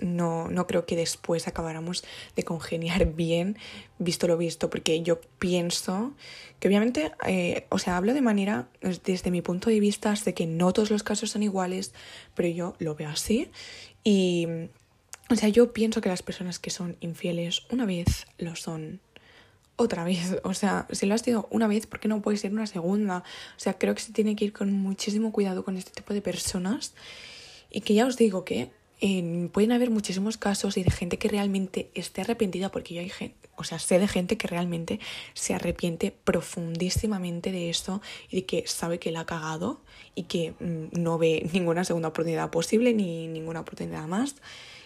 mm, 0.00 0.06
no, 0.16 0.48
no 0.48 0.66
creo 0.66 0.86
que 0.86 0.96
después 0.96 1.46
acabáramos 1.46 2.04
de 2.34 2.42
congeniar 2.42 3.06
bien, 3.14 3.58
visto 3.98 4.26
lo 4.26 4.36
visto, 4.36 4.70
porque 4.70 5.02
yo 5.02 5.20
pienso 5.38 6.14
que 6.58 6.68
obviamente, 6.68 7.12
eh, 7.26 7.66
o 7.70 7.78
sea, 7.78 7.96
hablo 7.96 8.12
de 8.14 8.20
manera, 8.20 8.68
desde 9.04 9.30
mi 9.30 9.40
punto 9.40 9.70
de 9.70 9.80
vista, 9.80 10.14
sé 10.16 10.34
que 10.34 10.46
no 10.46 10.72
todos 10.72 10.90
los 10.90 11.02
casos 11.02 11.30
son 11.30 11.42
iguales, 11.42 11.94
pero 12.34 12.48
yo 12.48 12.74
lo 12.78 12.94
veo 12.94 13.08
así. 13.08 13.50
Y, 14.04 14.46
o 15.30 15.36
sea, 15.36 15.48
yo 15.48 15.72
pienso 15.72 16.00
que 16.00 16.10
las 16.10 16.22
personas 16.22 16.58
que 16.58 16.70
son 16.70 16.96
infieles 17.00 17.62
una 17.70 17.86
vez 17.86 18.26
lo 18.36 18.56
son 18.56 19.00
otra 19.82 20.04
vez. 20.04 20.40
O 20.44 20.54
sea, 20.54 20.86
si 20.90 21.06
lo 21.06 21.14
has 21.14 21.22
sido 21.22 21.48
una 21.50 21.68
vez, 21.68 21.86
¿por 21.86 22.00
qué 22.00 22.08
no 22.08 22.20
puede 22.22 22.36
ser 22.36 22.52
una 22.52 22.66
segunda? 22.66 23.18
O 23.56 23.60
sea, 23.60 23.74
creo 23.74 23.94
que 23.94 24.02
se 24.02 24.12
tiene 24.12 24.36
que 24.36 24.44
ir 24.44 24.52
con 24.52 24.72
muchísimo 24.72 25.32
cuidado 25.32 25.64
con 25.64 25.76
este 25.76 25.92
tipo 25.92 26.14
de 26.14 26.22
personas. 26.22 26.94
Y 27.70 27.82
que 27.82 27.94
ya 27.94 28.06
os 28.06 28.16
digo 28.16 28.44
que 28.44 28.70
pueden 29.52 29.72
haber 29.72 29.90
muchísimos 29.90 30.36
casos 30.36 30.76
y 30.76 30.82
de 30.82 30.90
gente 30.90 31.18
que 31.18 31.28
realmente 31.28 31.90
esté 31.94 32.20
arrepentida, 32.20 32.70
porque 32.70 32.94
yo 32.94 33.00
hay 33.00 33.08
gente, 33.08 33.48
o 33.56 33.64
sea, 33.64 33.78
sé 33.78 33.98
de 33.98 34.06
gente 34.06 34.36
que 34.36 34.46
realmente 34.46 35.00
se 35.32 35.54
arrepiente 35.54 36.10
profundísimamente 36.10 37.50
de 37.50 37.70
esto 37.70 38.02
y 38.28 38.36
de 38.36 38.44
que 38.44 38.66
sabe 38.66 38.98
que 38.98 39.10
la 39.10 39.20
ha 39.20 39.26
cagado 39.26 39.80
y 40.14 40.24
que 40.24 40.52
mm, 40.60 41.00
no 41.00 41.16
ve 41.16 41.48
ninguna 41.52 41.84
segunda 41.84 42.08
oportunidad 42.08 42.50
posible 42.50 42.92
ni 42.92 43.26
ninguna 43.26 43.60
oportunidad 43.60 44.06
más. 44.06 44.36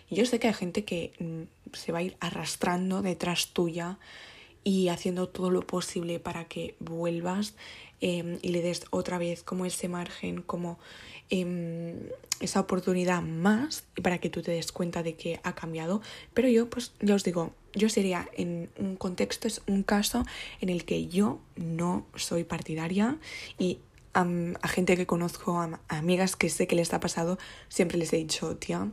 Y 0.08 0.16
yo 0.16 0.26
sé 0.26 0.38
que 0.38 0.46
hay 0.46 0.54
gente 0.54 0.84
que 0.84 1.12
mm, 1.18 1.74
se 1.74 1.90
va 1.90 1.98
a 1.98 2.02
ir 2.02 2.16
arrastrando 2.20 3.02
detrás 3.02 3.48
tuya 3.48 3.98
y 4.64 4.88
haciendo 4.88 5.28
todo 5.28 5.50
lo 5.50 5.60
posible 5.66 6.18
para 6.18 6.46
que 6.46 6.74
vuelvas 6.80 7.54
em, 8.00 8.38
y 8.42 8.48
le 8.48 8.62
des 8.62 8.86
otra 8.90 9.18
vez 9.18 9.42
como 9.42 9.66
ese 9.66 9.88
margen, 9.88 10.42
como 10.42 10.78
em, 11.30 12.08
esa 12.40 12.60
oportunidad 12.60 13.22
más 13.22 13.84
para 14.02 14.18
que 14.18 14.30
tú 14.30 14.42
te 14.42 14.50
des 14.50 14.72
cuenta 14.72 15.02
de 15.02 15.14
que 15.14 15.40
ha 15.42 15.54
cambiado. 15.54 16.00
Pero 16.32 16.48
yo, 16.48 16.68
pues 16.68 16.92
ya 17.00 17.14
os 17.14 17.24
digo, 17.24 17.52
yo 17.74 17.88
sería 17.88 18.28
en 18.36 18.70
un 18.78 18.96
contexto, 18.96 19.46
es 19.46 19.62
un 19.66 19.82
caso 19.82 20.24
en 20.60 20.70
el 20.70 20.84
que 20.84 21.06
yo 21.06 21.40
no 21.56 22.06
soy 22.16 22.44
partidaria 22.44 23.18
y 23.58 23.78
a 24.14 24.68
gente 24.68 24.96
que 24.96 25.06
conozco, 25.06 25.60
a, 25.60 25.80
amigas 25.88 26.36
que 26.36 26.48
sé 26.48 26.66
que 26.66 26.76
les 26.76 26.94
ha 26.94 27.00
pasado, 27.00 27.36
siempre 27.68 27.98
les 27.98 28.12
he 28.12 28.16
dicho, 28.16 28.56
tía, 28.56 28.90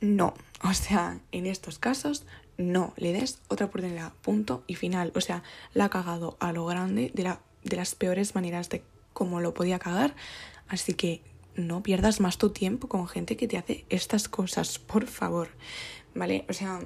no. 0.00 0.34
O 0.64 0.74
sea, 0.74 1.20
en 1.30 1.46
estos 1.46 1.78
casos 1.78 2.24
no 2.58 2.92
le 2.96 3.12
des 3.12 3.38
otra 3.48 3.66
oportunidad, 3.66 4.12
punto 4.20 4.62
y 4.66 4.74
final. 4.74 5.12
O 5.14 5.20
sea, 5.20 5.42
la 5.72 5.86
ha 5.86 5.90
cagado 5.90 6.36
a 6.40 6.52
lo 6.52 6.66
grande 6.66 7.10
de, 7.14 7.22
la, 7.22 7.40
de 7.64 7.76
las 7.76 7.94
peores 7.94 8.34
maneras 8.34 8.68
de 8.68 8.82
cómo 9.14 9.40
lo 9.40 9.54
podía 9.54 9.78
cagar. 9.78 10.14
Así 10.68 10.92
que 10.92 11.22
no 11.54 11.82
pierdas 11.82 12.20
más 12.20 12.36
tu 12.36 12.50
tiempo 12.50 12.88
con 12.88 13.08
gente 13.08 13.36
que 13.36 13.48
te 13.48 13.56
hace 13.56 13.84
estas 13.88 14.28
cosas, 14.28 14.78
por 14.78 15.06
favor. 15.06 15.48
¿Vale? 16.14 16.44
O 16.48 16.52
sea, 16.52 16.80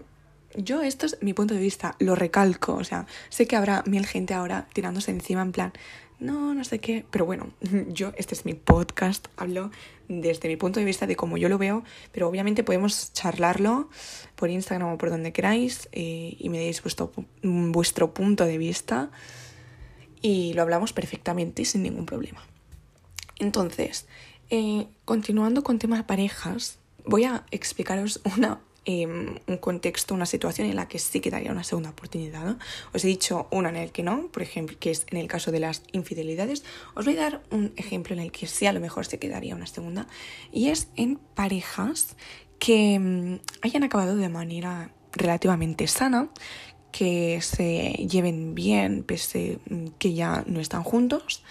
yo 0.57 0.83
esto 0.83 1.07
es 1.07 1.19
mi 1.21 1.35
punto 1.35 1.55
de 1.55 1.61
vista, 1.61 1.97
lo 1.99 2.15
recalco. 2.15 2.75
O 2.75 2.85
sea, 2.85 3.07
sé 3.29 3.47
que 3.47 3.57
habrá 3.57 3.83
mil 3.87 4.07
gente 4.07 4.35
ahora 4.35 4.67
tirándose 4.73 5.11
encima 5.11 5.43
en 5.43 5.53
plan, 5.53 5.73
no, 6.19 6.55
no 6.55 6.65
sé 6.65 6.79
qué. 6.79 7.05
Pero 7.11 7.27
bueno, 7.27 7.51
yo, 7.89 8.13
este 8.17 8.35
es 8.35 8.45
mi 8.45 8.55
podcast, 8.55 9.29
hablo 9.37 9.71
desde 10.09 10.49
mi 10.49 10.57
punto 10.57 10.79
de 10.79 10.87
vista 10.87 11.07
de 11.07 11.17
cómo 11.17 11.37
yo 11.37 11.49
lo 11.49 11.59
veo, 11.59 11.85
pero 12.13 12.29
obviamente 12.29 12.65
podemos 12.65 13.13
charlarlo 13.13 13.89
por 14.37 14.51
Instagram 14.51 14.93
o 14.93 14.99
por 14.99 15.11
donde 15.11 15.33
queráis 15.33 15.89
eh, 15.93 16.37
y 16.39 16.49
me 16.49 16.59
deis 16.59 16.83
vuestro, 16.83 17.13
vuestro 17.43 18.13
punto 18.13 18.45
de 18.45 18.59
vista 18.59 19.11
y 20.21 20.53
lo 20.53 20.63
hablamos 20.63 20.93
perfectamente 20.93 21.65
sin 21.65 21.83
ningún 21.83 22.07
problema. 22.07 22.43
Entonces, 23.39 24.07
eh, 24.51 24.87
continuando 25.05 25.65
con 25.65 25.79
temas 25.79 26.05
parejas, 26.05 26.79
voy 27.05 27.25
a 27.25 27.45
explicaros 27.51 28.21
una 28.37 28.61
Em, 28.85 29.39
un 29.47 29.59
contexto, 29.59 30.13
una 30.13 30.27
situación 30.27 30.69
en 30.69 30.75
la 30.75 30.89
que 30.89 30.99
sí 30.99 31.21
que 31.21 31.31
daría 31.31 31.53
una 31.53 31.63
segunda 31.63 31.91
oportunidad. 31.91 32.57
Os 32.93 33.05
he 33.05 33.07
dicho 33.07 33.47
una 33.53 33.69
en 33.69 33.77
el 33.77 33.93
que 33.93 34.03
no, 34.03 34.27
por 34.27 34.43
ejemplo, 34.43 34.77
que 34.81 34.91
es 34.91 35.07
en 35.13 35.19
el 35.19 35.29
caso 35.29 35.53
de 35.53 35.61
las 35.61 35.85
infidelidades. 35.93 36.65
Os 36.97 37.05
voy 37.05 37.17
a 37.17 37.21
dar 37.21 37.43
un 37.51 37.73
ejemplo 37.77 38.13
en 38.13 38.21
el 38.21 38.33
que 38.33 38.49
sí 38.49 38.67
a 38.67 38.73
lo 38.73 38.81
mejor 38.81 39.07
se 39.07 39.21
quedaría 39.21 39.55
una 39.55 39.69
segunda 39.69 40.09
y 40.51 40.71
es 40.71 40.89
en 40.97 41.19
parejas 41.19 42.17
que 42.59 42.95
em, 42.95 43.39
hayan 43.63 43.85
acabado 43.85 44.17
de 44.17 44.29
manera 44.29 44.91
relativamente 45.13 45.87
sana, 45.87 46.31
que 46.91 47.41
se 47.41 47.93
lleven 48.11 48.57
bien 48.57 49.05
pese 49.05 49.61
mm, 49.71 49.87
que 50.01 50.13
ya 50.13 50.43
no 50.49 50.59
están 50.59 50.83
juntos 50.83 51.45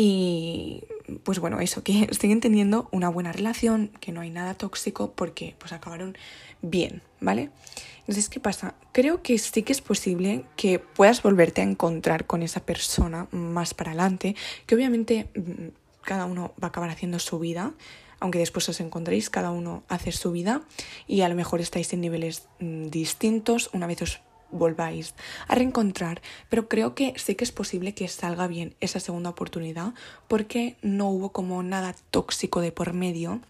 y 0.00 0.84
pues 1.24 1.40
bueno, 1.40 1.58
eso, 1.58 1.82
que 1.82 2.08
siguen 2.20 2.38
teniendo 2.40 2.88
una 2.92 3.08
buena 3.08 3.32
relación, 3.32 3.90
que 4.00 4.12
no 4.12 4.20
hay 4.20 4.30
nada 4.30 4.54
tóxico 4.54 5.12
porque 5.14 5.56
pues 5.58 5.72
acabaron 5.72 6.16
bien, 6.62 7.02
¿vale? 7.20 7.50
Entonces, 8.00 8.28
¿qué 8.28 8.40
pasa? 8.40 8.74
Creo 8.92 9.22
que 9.22 9.36
sí 9.38 9.62
que 9.62 9.72
es 9.72 9.82
posible 9.82 10.44
que 10.56 10.78
puedas 10.78 11.22
volverte 11.22 11.60
a 11.60 11.64
encontrar 11.64 12.26
con 12.26 12.42
esa 12.42 12.60
persona 12.60 13.28
más 13.32 13.74
para 13.74 13.90
adelante, 13.90 14.34
que 14.66 14.74
obviamente 14.74 15.28
mm, 15.34 15.68
cada 16.02 16.24
uno 16.24 16.54
va 16.62 16.66
a 16.66 16.70
acabar 16.70 16.88
haciendo 16.88 17.18
su 17.18 17.38
vida, 17.38 17.74
aunque 18.18 18.38
después 18.38 18.68
os 18.68 18.80
encontréis, 18.80 19.28
cada 19.30 19.50
uno 19.50 19.82
hace 19.88 20.12
su 20.12 20.32
vida 20.32 20.62
y 21.06 21.20
a 21.20 21.28
lo 21.28 21.34
mejor 21.34 21.60
estáis 21.60 21.92
en 21.92 22.00
niveles 22.00 22.48
mm, 22.60 22.86
distintos, 22.86 23.70
una 23.74 23.86
vez 23.86 24.00
os 24.02 24.20
volváis 24.50 25.14
a 25.46 25.54
reencontrar, 25.54 26.22
pero 26.48 26.68
creo 26.68 26.94
que 26.94 27.12
sí 27.16 27.34
que 27.34 27.44
es 27.44 27.52
posible 27.52 27.92
que 27.92 28.08
salga 28.08 28.46
bien 28.46 28.74
esa 28.80 29.00
segunda 29.00 29.30
oportunidad 29.30 29.92
porque 30.26 30.76
no 30.80 31.10
hubo 31.10 31.30
como 31.30 31.62
nada 31.62 31.94
tóxico 32.10 32.62
de 32.62 32.72
por 32.72 32.94
medio 32.94 33.42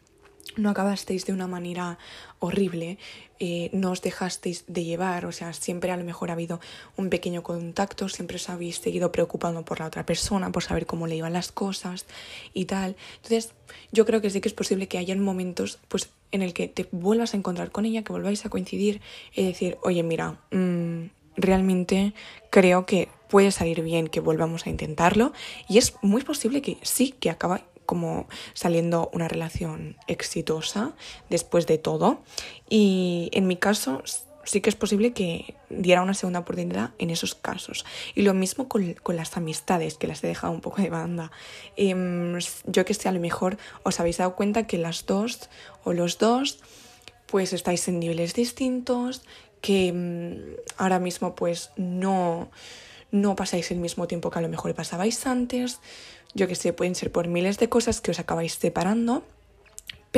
no 0.56 0.70
acabasteis 0.70 1.26
de 1.26 1.32
una 1.32 1.46
manera 1.46 1.98
horrible, 2.38 2.98
eh, 3.40 3.70
no 3.72 3.92
os 3.92 4.02
dejasteis 4.02 4.64
de 4.66 4.84
llevar, 4.84 5.26
o 5.26 5.32
sea, 5.32 5.52
siempre 5.52 5.92
a 5.92 5.96
lo 5.96 6.04
mejor 6.04 6.30
ha 6.30 6.32
habido 6.32 6.60
un 6.96 7.10
pequeño 7.10 7.42
contacto, 7.42 8.08
siempre 8.08 8.36
os 8.36 8.48
habéis 8.48 8.78
seguido 8.78 9.12
preocupando 9.12 9.64
por 9.64 9.80
la 9.80 9.86
otra 9.86 10.04
persona, 10.04 10.50
por 10.50 10.62
saber 10.62 10.86
cómo 10.86 11.06
le 11.06 11.16
iban 11.16 11.32
las 11.32 11.52
cosas 11.52 12.06
y 12.52 12.64
tal. 12.64 12.96
Entonces, 13.16 13.52
yo 13.92 14.06
creo 14.06 14.20
que 14.20 14.30
sí 14.30 14.40
que 14.40 14.48
es 14.48 14.54
posible 14.54 14.88
que 14.88 14.98
hayan 14.98 15.20
momentos 15.20 15.78
pues, 15.88 16.10
en 16.32 16.42
el 16.42 16.52
que 16.52 16.68
te 16.68 16.88
vuelvas 16.90 17.34
a 17.34 17.36
encontrar 17.36 17.70
con 17.70 17.84
ella, 17.84 18.02
que 18.02 18.12
volváis 18.12 18.44
a 18.44 18.50
coincidir 18.50 19.00
y 19.34 19.46
decir, 19.46 19.78
oye, 19.82 20.02
mira, 20.02 20.40
mm, 20.50 21.06
realmente 21.36 22.12
creo 22.50 22.86
que 22.86 23.08
puede 23.28 23.50
salir 23.52 23.82
bien 23.82 24.08
que 24.08 24.20
volvamos 24.20 24.66
a 24.66 24.70
intentarlo 24.70 25.32
y 25.68 25.78
es 25.78 25.94
muy 26.02 26.22
posible 26.22 26.62
que 26.62 26.78
sí, 26.82 27.14
que 27.18 27.30
acaba, 27.30 27.62
como 27.88 28.28
saliendo 28.52 29.08
una 29.14 29.28
relación 29.28 29.96
exitosa 30.08 30.92
después 31.30 31.66
de 31.66 31.78
todo. 31.78 32.20
Y 32.68 33.30
en 33.32 33.46
mi 33.46 33.56
caso 33.56 34.02
sí 34.44 34.60
que 34.60 34.68
es 34.68 34.76
posible 34.76 35.14
que 35.14 35.54
diera 35.70 36.02
una 36.02 36.12
segunda 36.12 36.40
oportunidad 36.40 36.90
en 36.98 37.08
esos 37.08 37.34
casos. 37.34 37.86
Y 38.14 38.22
lo 38.22 38.34
mismo 38.34 38.68
con, 38.68 38.94
las 39.16 39.38
amistades, 39.38 39.96
que 39.96 40.06
las 40.06 40.22
he 40.22 40.26
dejado 40.26 40.52
un 40.52 40.60
poco 40.60 40.82
de 40.82 40.90
banda. 40.90 41.32
Em, 41.76 42.38
yo 42.66 42.84
que 42.84 42.92
sé, 42.92 43.08
a 43.08 43.12
lo 43.12 43.20
mejor 43.20 43.56
os 43.84 44.00
habéis 44.00 44.18
dado 44.18 44.36
cuenta 44.36 44.66
que 44.66 44.76
las 44.76 45.06
dos 45.06 45.48
o 45.82 45.94
los 45.94 46.18
dos 46.18 46.58
pues 47.24 47.54
estáis 47.54 47.88
en 47.88 48.00
niveles 48.00 48.34
distintos, 48.34 49.22
que 49.62 49.92
mm, 49.94 50.76
ahora 50.76 50.98
mismo 50.98 51.34
pues 51.34 51.70
no, 51.76 52.50
no 53.10 53.34
pasáis 53.34 53.70
el 53.70 53.78
mismo 53.78 54.06
tiempo 54.06 54.30
que 54.30 54.40
a 54.40 54.42
lo 54.42 54.48
mejor 54.50 54.74
pasabais 54.74 55.26
antes, 55.26 55.80
yo 56.34 56.46
que 56.46 56.54
sé, 56.54 56.72
pueden 56.72 56.94
ser 56.94 57.10
por 57.10 57.28
miles 57.28 57.58
de 57.58 57.68
cosas 57.68 58.00
que 58.00 58.10
os 58.10 58.20
acabáis 58.20 58.54
separando, 58.54 59.22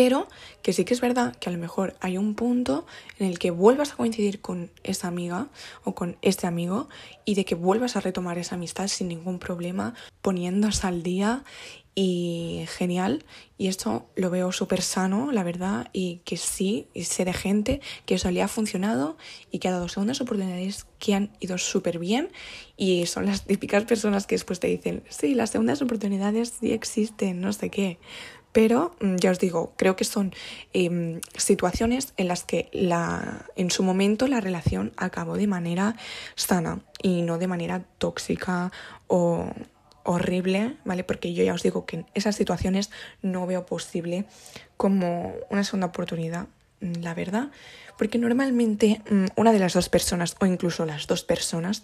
pero 0.00 0.28
que 0.62 0.72
sí 0.72 0.86
que 0.86 0.94
es 0.94 1.02
verdad 1.02 1.36
que 1.36 1.50
a 1.50 1.52
lo 1.52 1.58
mejor 1.58 1.94
hay 2.00 2.16
un 2.16 2.34
punto 2.34 2.86
en 3.18 3.26
el 3.26 3.38
que 3.38 3.50
vuelvas 3.50 3.92
a 3.92 3.96
coincidir 3.96 4.40
con 4.40 4.70
esa 4.82 5.08
amiga 5.08 5.48
o 5.84 5.94
con 5.94 6.16
este 6.22 6.46
amigo 6.46 6.88
y 7.26 7.34
de 7.34 7.44
que 7.44 7.54
vuelvas 7.54 7.96
a 7.96 8.00
retomar 8.00 8.38
esa 8.38 8.54
amistad 8.54 8.88
sin 8.88 9.08
ningún 9.08 9.38
problema, 9.38 9.92
poniéndose 10.22 10.86
al 10.86 11.02
día 11.02 11.44
y 11.94 12.64
genial. 12.78 13.26
Y 13.58 13.66
esto 13.66 14.06
lo 14.16 14.30
veo 14.30 14.52
súper 14.52 14.80
sano, 14.80 15.32
la 15.32 15.42
verdad, 15.42 15.90
y 15.92 16.22
que 16.24 16.38
sí, 16.38 16.86
y 16.94 17.04
sé 17.04 17.26
de 17.26 17.34
gente 17.34 17.82
que 18.06 18.14
eso 18.14 18.30
le 18.30 18.40
ha 18.40 18.48
funcionado 18.48 19.18
y 19.50 19.58
que 19.58 19.68
ha 19.68 19.72
dado 19.72 19.88
segundas 19.88 20.22
oportunidades 20.22 20.86
que 20.98 21.14
han 21.14 21.30
ido 21.40 21.58
súper 21.58 21.98
bien. 21.98 22.30
Y 22.78 23.04
son 23.04 23.26
las 23.26 23.44
típicas 23.44 23.84
personas 23.84 24.26
que 24.26 24.34
después 24.34 24.60
te 24.60 24.68
dicen, 24.68 25.02
sí, 25.10 25.34
las 25.34 25.50
segundas 25.50 25.82
oportunidades 25.82 26.54
sí 26.58 26.72
existen, 26.72 27.42
no 27.42 27.52
sé 27.52 27.68
qué. 27.68 27.98
Pero 28.52 28.94
mm, 29.00 29.16
ya 29.16 29.30
os 29.30 29.38
digo, 29.38 29.72
creo 29.76 29.96
que 29.96 30.04
son 30.04 30.34
em, 30.72 31.20
situaciones 31.36 32.12
en 32.16 32.28
las 32.28 32.44
que 32.44 32.68
la, 32.72 33.46
en 33.56 33.70
su 33.70 33.82
momento 33.82 34.26
la 34.26 34.40
relación 34.40 34.92
acabó 34.96 35.36
de 35.36 35.46
manera 35.46 35.96
sana 36.34 36.80
y 37.02 37.22
no 37.22 37.38
de 37.38 37.46
manera 37.46 37.84
tóxica 37.98 38.72
o 39.06 39.46
horrible, 40.04 40.76
¿vale? 40.84 41.04
Porque 41.04 41.34
yo 41.34 41.44
ya 41.44 41.54
os 41.54 41.62
digo 41.62 41.86
que 41.86 41.96
en 41.96 42.06
esas 42.14 42.36
situaciones 42.36 42.90
no 43.22 43.46
veo 43.46 43.66
posible 43.66 44.24
como 44.76 45.34
una 45.50 45.64
segunda 45.64 45.88
oportunidad, 45.88 46.48
mm, 46.80 47.02
la 47.02 47.14
verdad, 47.14 47.50
porque 47.98 48.18
normalmente 48.18 49.02
mm, 49.10 49.26
una 49.36 49.52
de 49.52 49.58
las 49.58 49.74
dos 49.74 49.88
personas 49.88 50.36
o 50.40 50.46
incluso 50.46 50.86
las 50.86 51.06
dos 51.06 51.22
personas 51.22 51.82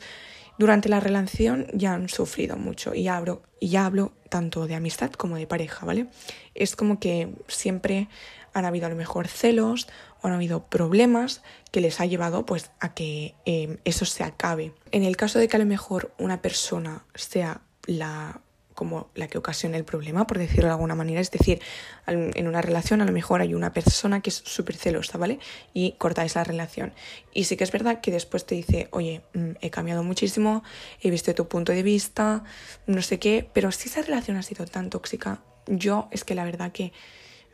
durante 0.58 0.88
la 0.88 1.00
relación 1.00 1.66
ya 1.72 1.94
han 1.94 2.08
sufrido 2.08 2.56
mucho 2.56 2.94
y 2.94 3.08
hablo, 3.08 3.42
y 3.60 3.68
ya 3.68 3.86
hablo 3.86 4.12
tanto 4.28 4.66
de 4.66 4.74
amistad 4.74 5.10
como 5.12 5.36
de 5.36 5.46
pareja, 5.46 5.86
¿vale? 5.86 6.06
Es 6.54 6.76
como 6.76 6.98
que 6.98 7.34
siempre 7.48 8.08
han 8.52 8.64
habido 8.64 8.86
a 8.86 8.90
lo 8.90 8.96
mejor 8.96 9.28
celos 9.28 9.86
o 10.22 10.28
han 10.28 10.32
habido 10.32 10.64
problemas 10.64 11.42
que 11.72 11.80
les 11.80 12.00
ha 12.00 12.06
llevado 12.06 12.46
pues 12.46 12.70
a 12.80 12.94
que 12.94 13.34
eh, 13.44 13.78
eso 13.84 14.04
se 14.06 14.24
acabe. 14.24 14.72
En 14.92 15.02
el 15.02 15.16
caso 15.16 15.38
de 15.38 15.48
que 15.48 15.56
a 15.56 15.58
lo 15.58 15.66
mejor 15.66 16.14
una 16.18 16.40
persona 16.40 17.04
sea 17.14 17.60
la 17.86 18.40
como 18.76 19.08
la 19.14 19.26
que 19.26 19.38
ocasiona 19.38 19.76
el 19.78 19.84
problema, 19.84 20.26
por 20.26 20.38
decirlo 20.38 20.66
de 20.66 20.72
alguna 20.72 20.94
manera. 20.94 21.20
Es 21.20 21.30
decir, 21.32 21.60
en 22.06 22.46
una 22.46 22.60
relación 22.62 23.00
a 23.00 23.06
lo 23.06 23.10
mejor 23.10 23.40
hay 23.40 23.54
una 23.54 23.72
persona 23.72 24.20
que 24.20 24.30
es 24.30 24.36
súper 24.44 24.76
celosa, 24.76 25.18
¿vale? 25.18 25.40
Y 25.72 25.92
cortáis 25.92 26.34
la 26.34 26.44
relación. 26.44 26.92
Y 27.32 27.44
sí 27.44 27.56
que 27.56 27.64
es 27.64 27.72
verdad 27.72 28.00
que 28.02 28.12
después 28.12 28.44
te 28.44 28.54
dice, 28.54 28.88
oye, 28.92 29.22
mm, 29.32 29.52
he 29.62 29.70
cambiado 29.70 30.04
muchísimo, 30.04 30.62
he 31.00 31.10
visto 31.10 31.34
tu 31.34 31.48
punto 31.48 31.72
de 31.72 31.82
vista, 31.82 32.44
no 32.86 33.00
sé 33.00 33.18
qué, 33.18 33.48
pero 33.52 33.72
si 33.72 33.88
esa 33.88 34.02
relación 34.02 34.36
ha 34.36 34.42
sido 34.42 34.66
tan 34.66 34.90
tóxica, 34.90 35.40
yo 35.66 36.08
es 36.10 36.24
que 36.24 36.34
la 36.34 36.44
verdad 36.44 36.70
que 36.70 36.92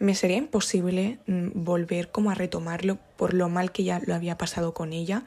me 0.02 0.16
sería 0.16 0.36
imposible 0.36 1.18
mm, 1.26 1.50
volver 1.54 2.10
como 2.10 2.30
a 2.32 2.34
retomarlo 2.34 2.98
por 3.16 3.34
lo 3.34 3.48
mal 3.48 3.70
que 3.70 3.84
ya 3.84 4.00
lo 4.04 4.16
había 4.16 4.36
pasado 4.36 4.74
con 4.74 4.92
ella 4.92 5.22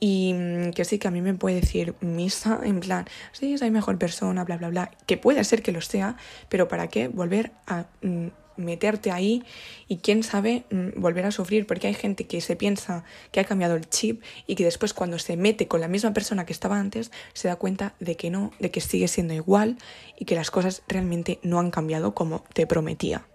y 0.00 0.32
mm, 0.32 0.70
que 0.70 0.86
sí 0.86 0.98
que 0.98 1.08
a 1.08 1.10
mí 1.10 1.20
me 1.20 1.34
puede 1.34 1.60
decir 1.60 1.94
misa 2.00 2.58
en 2.64 2.80
plan, 2.80 3.04
sí, 3.32 3.58
soy 3.58 3.70
mejor 3.70 3.98
persona, 3.98 4.42
bla, 4.44 4.56
bla, 4.56 4.70
bla, 4.70 4.90
que 5.06 5.18
puede 5.18 5.44
ser 5.44 5.62
que 5.62 5.72
lo 5.72 5.82
sea, 5.82 6.16
pero 6.48 6.68
¿para 6.68 6.88
qué 6.88 7.08
volver 7.08 7.52
a 7.66 7.84
mm, 8.00 8.28
meterte 8.56 9.10
ahí 9.10 9.44
y 9.88 9.98
quién 9.98 10.22
sabe 10.22 10.64
volver 10.96 11.26
a 11.26 11.30
sufrir 11.30 11.66
porque 11.66 11.88
hay 11.88 11.94
gente 11.94 12.26
que 12.26 12.40
se 12.40 12.56
piensa 12.56 13.04
que 13.30 13.40
ha 13.40 13.44
cambiado 13.44 13.74
el 13.74 13.90
chip 13.90 14.22
y 14.46 14.54
que 14.54 14.64
después 14.64 14.94
cuando 14.94 15.18
se 15.18 15.36
mete 15.36 15.68
con 15.68 15.82
la 15.82 15.88
misma 15.88 16.14
persona 16.14 16.46
que 16.46 16.52
estaba 16.52 16.78
antes 16.78 17.10
se 17.34 17.48
da 17.48 17.56
cuenta 17.56 17.94
de 18.00 18.16
que 18.16 18.30
no, 18.30 18.52
de 18.60 18.70
que 18.70 18.80
sigue 18.80 19.08
siendo 19.08 19.34
igual 19.34 19.76
y 20.16 20.24
que 20.24 20.36
las 20.36 20.50
cosas 20.50 20.82
realmente 20.88 21.40
no 21.42 21.58
han 21.58 21.70
cambiado 21.70 22.14
como 22.14 22.44
te 22.54 22.66
prometía. 22.66 23.26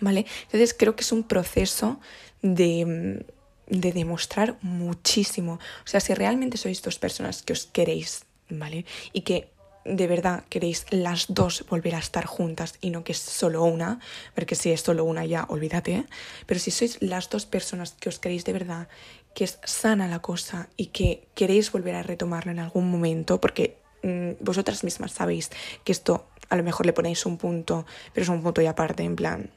¿Vale? 0.00 0.26
Entonces 0.44 0.74
creo 0.74 0.96
que 0.96 1.02
es 1.02 1.12
un 1.12 1.24
proceso 1.24 2.00
de, 2.42 3.24
de 3.68 3.92
demostrar 3.92 4.56
muchísimo. 4.62 5.54
O 5.84 5.88
sea, 5.88 6.00
si 6.00 6.14
realmente 6.14 6.58
sois 6.58 6.82
dos 6.82 6.98
personas 6.98 7.42
que 7.42 7.52
os 7.52 7.66
queréis, 7.66 8.24
¿vale? 8.48 8.84
Y 9.12 9.22
que 9.22 9.50
de 9.84 10.06
verdad 10.06 10.44
queréis 10.48 10.84
las 10.90 11.26
dos 11.28 11.64
volver 11.68 11.94
a 11.94 11.98
estar 11.98 12.26
juntas 12.26 12.74
y 12.80 12.90
no 12.90 13.02
que 13.02 13.12
es 13.12 13.18
solo 13.18 13.64
una, 13.64 13.98
porque 14.34 14.54
si 14.54 14.70
es 14.70 14.82
solo 14.82 15.04
una 15.04 15.24
ya 15.24 15.46
olvídate, 15.48 16.04
pero 16.46 16.60
si 16.60 16.70
sois 16.70 17.00
las 17.00 17.30
dos 17.30 17.46
personas 17.46 17.96
que 17.98 18.10
os 18.10 18.18
queréis 18.18 18.44
de 18.44 18.52
verdad, 18.52 18.88
que 19.34 19.44
es 19.44 19.58
sana 19.64 20.06
la 20.08 20.20
cosa 20.20 20.68
y 20.76 20.86
que 20.86 21.28
queréis 21.34 21.72
volver 21.72 21.94
a 21.94 22.02
retomarlo 22.02 22.52
en 22.52 22.58
algún 22.58 22.90
momento, 22.90 23.40
porque 23.40 23.78
mm, 24.02 24.32
vosotras 24.40 24.84
mismas 24.84 25.12
sabéis 25.12 25.50
que 25.84 25.92
esto 25.92 26.26
a 26.50 26.56
lo 26.56 26.64
mejor 26.64 26.84
le 26.84 26.92
ponéis 26.92 27.24
un 27.26 27.38
punto, 27.38 27.86
pero 28.12 28.24
es 28.24 28.28
un 28.28 28.42
punto 28.42 28.60
y 28.60 28.66
aparte, 28.66 29.04
en 29.04 29.16
plan, 29.16 29.50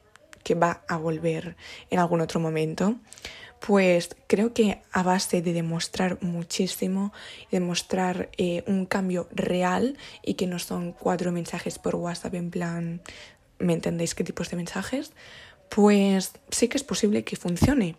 que 0.44 0.54
va 0.54 0.84
a 0.86 0.96
volver 0.96 1.56
en 1.90 1.98
algún 1.98 2.20
otro 2.20 2.38
momento, 2.38 2.96
pues 3.66 4.14
creo 4.26 4.52
que 4.52 4.82
a 4.92 5.02
base 5.02 5.40
de 5.40 5.54
demostrar 5.54 6.18
muchísimo, 6.20 7.12
demostrar 7.50 8.28
eh, 8.36 8.62
un 8.66 8.84
cambio 8.84 9.26
real 9.32 9.96
y 10.22 10.34
que 10.34 10.46
no 10.46 10.58
son 10.58 10.92
cuatro 10.92 11.32
mensajes 11.32 11.78
por 11.78 11.96
WhatsApp 11.96 12.34
en 12.34 12.50
plan, 12.50 13.00
¿me 13.58 13.72
entendéis 13.72 14.14
qué 14.14 14.22
tipos 14.22 14.50
de 14.50 14.58
mensajes? 14.58 15.12
Pues 15.70 16.32
sí 16.50 16.68
que 16.68 16.76
es 16.76 16.84
posible 16.84 17.24
que 17.24 17.36
funcione. 17.36 17.96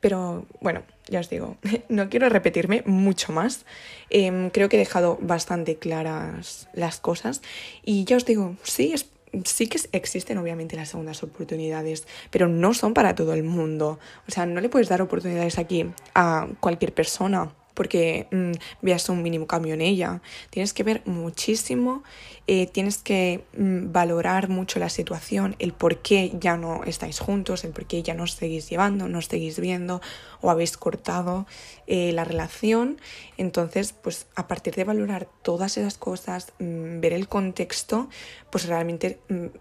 Pero 0.00 0.46
bueno, 0.60 0.82
ya 1.08 1.20
os 1.20 1.30
digo, 1.30 1.56
no 1.88 2.10
quiero 2.10 2.28
repetirme 2.28 2.82
mucho 2.84 3.32
más. 3.32 3.64
Em, 4.10 4.50
creo 4.50 4.68
que 4.68 4.76
he 4.76 4.78
dejado 4.78 5.16
bastante 5.22 5.76
claras 5.76 6.68
las 6.74 6.98
cosas. 6.98 7.40
Y 7.84 8.04
ya 8.04 8.16
os 8.16 8.26
digo, 8.26 8.56
sí, 8.64 8.92
es 8.92 9.06
sí 9.44 9.66
que 9.66 9.78
existen 9.92 10.38
obviamente 10.38 10.76
las 10.76 10.90
segundas 10.90 11.22
oportunidades, 11.22 12.06
pero 12.30 12.48
no 12.48 12.74
son 12.74 12.94
para 12.94 13.14
todo 13.14 13.34
el 13.34 13.42
mundo. 13.42 13.98
O 14.28 14.30
sea, 14.30 14.46
no 14.46 14.60
le 14.60 14.68
puedes 14.68 14.88
dar 14.88 15.02
oportunidades 15.02 15.58
aquí 15.58 15.86
a 16.14 16.48
cualquier 16.60 16.94
persona 16.94 17.52
porque 17.74 18.28
mm, 18.30 18.52
veas 18.82 19.08
un 19.08 19.22
mínimo 19.22 19.46
cambio 19.46 19.74
en 19.74 19.80
ella. 19.80 20.22
Tienes 20.50 20.72
que 20.72 20.82
ver 20.82 21.02
muchísimo, 21.04 22.02
eh, 22.46 22.66
tienes 22.66 22.98
que 22.98 23.44
mm, 23.56 23.92
valorar 23.92 24.48
mucho 24.48 24.78
la 24.78 24.88
situación, 24.88 25.56
el 25.58 25.72
por 25.72 25.98
qué 25.98 26.32
ya 26.40 26.56
no 26.56 26.84
estáis 26.84 27.18
juntos, 27.18 27.64
el 27.64 27.72
por 27.72 27.86
qué 27.86 28.02
ya 28.02 28.14
no 28.14 28.22
os 28.22 28.34
seguís 28.34 28.70
llevando, 28.70 29.08
no 29.08 29.18
os 29.18 29.26
seguís 29.26 29.58
viendo 29.58 30.00
o 30.40 30.50
habéis 30.50 30.76
cortado 30.76 31.46
eh, 31.86 32.12
la 32.12 32.24
relación. 32.24 33.00
Entonces, 33.36 33.92
pues 33.92 34.26
a 34.36 34.46
partir 34.46 34.74
de 34.74 34.84
valorar 34.84 35.28
todas 35.42 35.76
esas 35.76 35.98
cosas, 35.98 36.52
mm, 36.58 37.00
ver 37.00 37.12
el 37.12 37.28
contexto, 37.28 38.08
pues 38.50 38.66
realmente 38.66 39.18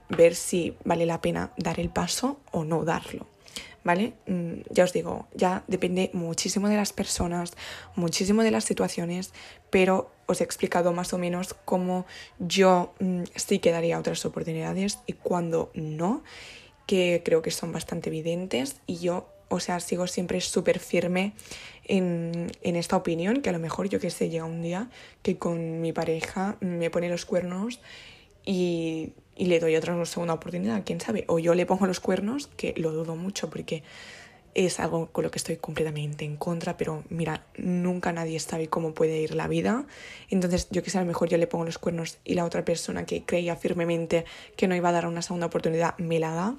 ver 0.09 0.35
si 0.35 0.77
vale 0.85 1.05
la 1.05 1.19
pena 1.19 1.51
dar 1.57 1.79
el 1.79 1.89
paso 1.89 2.39
o 2.51 2.63
no 2.63 2.85
darlo. 2.85 3.32
¿Vale? 3.83 4.13
Mm, 4.27 4.61
ya 4.69 4.83
os 4.83 4.93
digo, 4.93 5.27
ya 5.33 5.63
depende 5.67 6.09
muchísimo 6.13 6.69
de 6.69 6.77
las 6.77 6.93
personas, 6.93 7.53
muchísimo 7.95 8.43
de 8.43 8.51
las 8.51 8.63
situaciones, 8.63 9.33
pero 9.69 10.11
os 10.25 10.41
he 10.41 10.43
explicado 10.43 10.93
más 10.93 11.13
o 11.13 11.17
menos 11.17 11.53
cómo 11.65 12.05
yo 12.39 12.93
mm, 12.99 13.23
sí 13.35 13.59
que 13.59 13.71
daría 13.71 13.99
otras 13.99 14.25
oportunidades 14.25 14.99
y 15.05 15.13
cuando 15.13 15.71
no, 15.73 16.23
que 16.87 17.21
creo 17.23 17.41
que 17.41 17.51
son 17.51 17.71
bastante 17.71 18.09
evidentes 18.09 18.77
y 18.87 18.97
yo 18.97 19.29
o 19.49 19.59
sea, 19.59 19.79
sigo 19.79 20.07
siempre 20.07 20.41
súper 20.41 20.79
firme 20.79 21.33
en, 21.83 22.51
en, 22.63 22.75
esta 22.75 22.97
opinión, 22.97 23.43
que 23.43 23.49
a 23.49 23.53
lo 23.53 23.59
mejor 23.59 23.87
yo 23.87 23.99
que 23.99 24.09
sé, 24.09 24.29
llega 24.29 24.45
un 24.45 24.63
día 24.63 24.89
que 25.21 25.37
con 25.37 25.79
mi 25.79 25.93
pareja 25.93 26.57
me 26.59 26.89
pone 26.89 27.07
los 27.07 27.25
cuernos 27.25 27.79
y, 28.45 29.13
y 29.35 29.45
le 29.45 29.59
doy 29.59 29.75
otra 29.75 30.05
segunda 30.05 30.33
oportunidad, 30.33 30.83
quién 30.85 31.01
sabe, 31.01 31.25
o 31.27 31.39
yo 31.39 31.53
le 31.53 31.65
pongo 31.65 31.85
los 31.85 31.99
cuernos, 31.99 32.47
que 32.47 32.73
lo 32.77 32.91
dudo 32.91 33.15
mucho 33.15 33.49
porque 33.49 33.83
es 34.55 34.79
algo 34.79 35.07
con 35.07 35.23
lo 35.23 35.31
que 35.31 35.39
estoy 35.39 35.57
completamente 35.57 36.25
en 36.25 36.37
contra, 36.37 36.77
pero 36.77 37.03
mira, 37.09 37.45
nunca 37.57 38.11
nadie 38.11 38.39
sabe 38.39 38.67
cómo 38.67 38.93
puede 38.93 39.19
ir 39.19 39.35
la 39.35 39.47
vida. 39.47 39.85
Entonces, 40.29 40.67
yo 40.69 40.81
sé, 40.85 40.97
a 40.97 41.01
lo 41.01 41.07
mejor 41.07 41.29
yo 41.29 41.37
le 41.37 41.47
pongo 41.47 41.65
los 41.65 41.77
cuernos 41.77 42.19
y 42.23 42.35
la 42.35 42.45
otra 42.45 42.63
persona 42.63 43.05
que 43.05 43.23
creía 43.23 43.55
firmemente 43.55 44.25
que 44.55 44.67
no 44.67 44.75
iba 44.75 44.89
a 44.89 44.91
dar 44.91 45.07
una 45.07 45.21
segunda 45.21 45.47
oportunidad 45.47 45.97
me 45.97 46.19
la 46.19 46.31
da. 46.31 46.55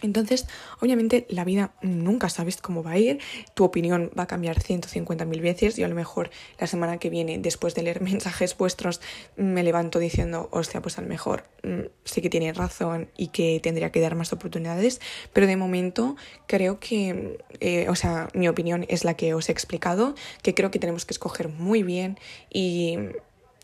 Entonces, 0.00 0.46
obviamente, 0.80 1.26
la 1.28 1.44
vida 1.44 1.74
nunca 1.82 2.28
sabes 2.28 2.56
cómo 2.56 2.82
va 2.82 2.92
a 2.92 2.98
ir, 2.98 3.20
tu 3.54 3.64
opinión 3.64 4.10
va 4.18 4.24
a 4.24 4.26
cambiar 4.26 4.58
150.000 4.58 5.40
veces. 5.40 5.78
y 5.78 5.82
a 5.84 5.88
lo 5.88 5.94
mejor 5.94 6.30
la 6.58 6.66
semana 6.66 6.98
que 6.98 7.10
viene, 7.10 7.38
después 7.38 7.74
de 7.74 7.82
leer 7.82 8.00
mensajes 8.00 8.56
vuestros, 8.56 9.00
me 9.36 9.62
levanto 9.62 9.98
diciendo, 9.98 10.48
hostia, 10.50 10.82
pues 10.82 10.98
a 10.98 11.02
lo 11.02 11.08
mejor 11.08 11.44
mm, 11.62 11.86
sí 12.04 12.20
que 12.22 12.30
tiene 12.30 12.52
razón 12.52 13.08
y 13.16 13.28
que 13.28 13.60
tendría 13.62 13.92
que 13.92 14.00
dar 14.00 14.14
más 14.14 14.32
oportunidades, 14.32 15.00
pero 15.32 15.46
de 15.46 15.56
momento 15.56 16.16
creo 16.46 16.80
que, 16.80 17.38
eh, 17.60 17.86
o 17.88 17.94
sea, 17.94 18.28
mi 18.34 18.48
opinión 18.48 18.84
es 18.88 19.04
la 19.04 19.14
que 19.14 19.34
os 19.34 19.48
he 19.48 19.52
explicado, 19.52 20.14
que 20.42 20.54
creo 20.54 20.70
que 20.70 20.78
tenemos 20.78 21.04
que 21.04 21.12
escoger 21.12 21.48
muy 21.48 21.82
bien 21.82 22.18
y 22.50 22.98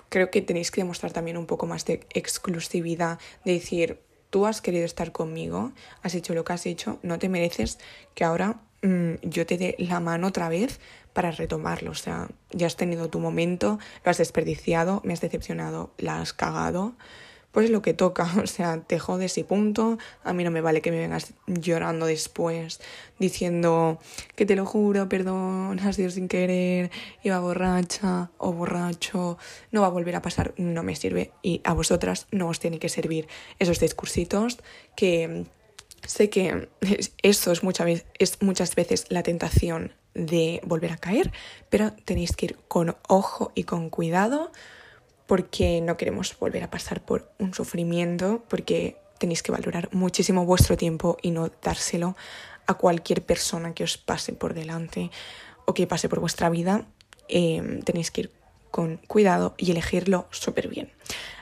creo 0.09 0.31
que 0.31 0.43
tenéis 0.43 0.71
que 0.71 0.81
demostrar 0.81 1.13
también 1.13 1.37
un 1.37 1.47
poco 1.47 1.67
más 1.67 1.85
de 1.85 2.01
exclusividad, 2.15 3.19
de 3.45 3.53
decir, 3.53 4.01
tú 4.31 4.47
has 4.47 4.61
querido 4.61 4.85
estar 4.85 5.13
conmigo, 5.13 5.73
has 6.03 6.15
hecho 6.15 6.35
lo 6.35 6.45
que 6.45 6.53
has 6.53 6.67
hecho, 6.67 6.99
no 7.03 7.19
te 7.19 7.29
mereces 7.29 7.79
que 8.15 8.25
ahora 8.25 8.61
mm, 8.83 9.15
yo 9.23 9.47
te 9.47 9.59
dé 9.59 9.77
la 9.79 10.01
mano 10.01 10.29
otra 10.29 10.49
vez 10.49 10.81
para 11.13 11.31
retomarlo. 11.31 11.91
O 11.91 11.95
sea, 11.95 12.29
ya 12.51 12.67
has 12.67 12.77
tenido 12.77 13.09
tu 13.09 13.21
momento, 13.21 13.79
lo 14.05 14.11
has 14.11 14.19
desperdiciado, 14.19 15.01
me 15.05 15.13
has 15.13 15.21
decepcionado, 15.21 15.91
la 15.99 16.21
has 16.21 16.33
cagado 16.33 16.95
pues 17.59 17.71
lo 17.71 17.83
que 17.83 17.93
toca, 17.93 18.31
o 18.41 18.47
sea, 18.47 18.83
te 18.83 19.01
jodes 19.01 19.37
y 19.37 19.43
punto. 19.43 19.99
A 20.23 20.33
mí 20.33 20.45
no 20.45 20.53
me 20.53 20.61
vale 20.61 20.81
que 20.81 20.93
me 20.93 21.01
vengas 21.01 21.35
llorando 21.49 22.07
después, 22.07 22.81
diciendo 23.19 23.99
que 24.37 24.47
te 24.47 24.55
lo 24.55 24.65
juro, 24.65 25.09
perdón, 25.09 25.81
has 25.81 25.97
sido 25.97 26.09
sin 26.09 26.29
querer, 26.29 26.93
iba 27.25 27.41
borracha 27.41 28.31
o 28.39 28.53
borracho, 28.53 29.39
no 29.73 29.81
va 29.81 29.89
a 29.89 29.91
volver 29.91 30.15
a 30.15 30.23
pasar, 30.23 30.55
no 30.57 30.85
me 30.85 30.95
sirve 30.95 31.33
y 31.43 31.61
a 31.65 31.73
vosotras 31.73 32.29
no 32.31 32.47
os 32.47 32.61
tiene 32.61 32.79
que 32.79 32.89
servir 32.89 33.27
esos 33.59 33.81
discursitos 33.81 34.59
que 34.95 35.45
sé 36.07 36.31
que 36.31 36.69
eso 37.25 37.51
es, 37.51 37.63
es 38.21 38.41
muchas 38.41 38.75
veces 38.77 39.07
la 39.09 39.25
tentación 39.25 39.95
de 40.15 40.61
volver 40.65 40.93
a 40.93 40.97
caer, 40.97 41.33
pero 41.71 41.93
tenéis 42.05 42.37
que 42.37 42.47
ir 42.47 42.57
con 42.69 42.95
ojo 43.09 43.51
y 43.57 43.65
con 43.65 43.91
cuidado 43.91 44.53
porque 45.29 45.83
no 45.83 45.99
queremos 45.99 46.37
volver 46.41 46.65
a 46.65 46.71
pasar 46.71 47.03
por 47.03 47.31
un 47.39 47.53
sufrimiento, 47.53 48.43
porque 48.49 48.97
tenéis 49.19 49.43
que 49.43 49.53
valorar 49.53 49.91
muchísimo 49.93 50.47
vuestro 50.47 50.77
tiempo 50.77 51.19
y 51.21 51.31
no 51.33 51.51
dárselo 51.63 52.17
a 52.67 52.75
cualquier 52.75 53.23
persona 53.23 53.75
que 53.75 53.85
os 53.85 53.99
pase 53.99 54.33
por 54.33 54.55
delante 54.55 55.11
o 55.67 55.75
que 55.75 55.87
pase 55.87 56.09
por 56.09 56.21
vuestra 56.21 56.49
vida. 56.49 56.87
Em, 57.29 57.83
tenéis 57.83 58.11
que 58.11 58.23
ir 58.23 58.31
con 58.71 58.97
cuidado 59.07 59.55
y 59.59 59.71
elegirlo 59.71 60.27
súper 60.31 60.69
bien. 60.69 60.91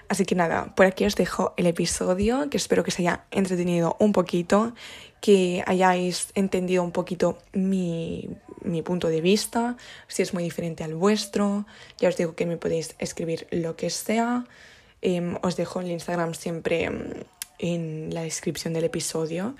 Así 0.09 0.25
que 0.25 0.35
nada, 0.35 0.75
por 0.75 0.87
aquí 0.87 1.05
os 1.05 1.14
dejo 1.14 1.55
el 1.57 1.66
episodio, 1.66 2.51
que 2.51 2.57
espero 2.57 2.83
que 2.83 2.90
os 2.90 2.99
haya 2.99 3.25
entretenido 3.31 3.96
un 4.01 4.11
poquito, 4.11 4.75
que 5.20 5.62
hayáis 5.66 6.31
entendido 6.35 6.83
un 6.83 6.90
poquito 6.90 7.38
mi 7.53 8.31
mi 8.67 8.83
punto 8.83 9.09
de 9.09 9.21
vista, 9.21 9.77
si 10.09 10.23
es 10.23 10.35
muy 10.35 10.43
diferente 10.43 10.85
al 10.85 10.95
vuestro. 10.95 11.67
Ya 11.99 12.09
os 12.09 12.17
digo 12.17 12.35
que 12.35 12.47
me 12.47 12.57
podéis 12.57 12.95
escribir 12.99 13.47
lo 13.51 13.77
que 13.77 13.91
sea. 13.91 14.45
Em, 15.03 15.37
os 15.43 15.57
dejo 15.57 15.81
el 15.81 15.91
Instagram 15.91 16.35
siempre 16.35 16.85
em, 16.85 17.25
en 17.59 18.13
la 18.13 18.23
descripción 18.23 18.75
del 18.75 18.85
episodio. 18.85 19.55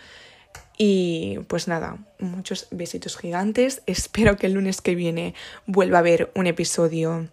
Y 0.79 1.39
pues 1.49 1.69
nada, 1.69 1.99
muchos 2.19 2.69
besitos 2.71 3.17
gigantes. 3.17 3.83
Espero 3.87 4.37
que 4.37 4.47
el 4.47 4.55
lunes 4.55 4.81
que 4.81 4.95
viene 4.95 5.35
vuelva 5.67 5.99
a 5.99 6.01
haber 6.01 6.31
un 6.35 6.47
episodio 6.47 7.29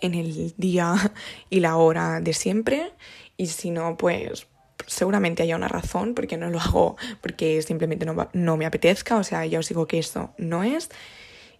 en 0.00 0.14
el 0.14 0.54
día 0.56 1.12
y 1.50 1.60
la 1.60 1.76
hora 1.76 2.20
de 2.20 2.32
siempre. 2.32 2.92
Y 3.36 3.46
si 3.46 3.70
no, 3.70 3.96
pues 3.96 4.46
seguramente 4.86 5.42
haya 5.42 5.56
una 5.56 5.68
razón 5.68 6.14
porque 6.14 6.36
no 6.36 6.50
lo 6.50 6.60
hago 6.60 6.96
porque 7.20 7.62
simplemente 7.62 8.06
no, 8.06 8.28
no 8.32 8.56
me 8.56 8.66
apetezca, 8.66 9.16
o 9.16 9.24
sea, 9.24 9.44
ya 9.46 9.58
os 9.58 9.68
digo 9.68 9.86
que 9.86 9.98
esto 9.98 10.34
no 10.38 10.64
es. 10.64 10.90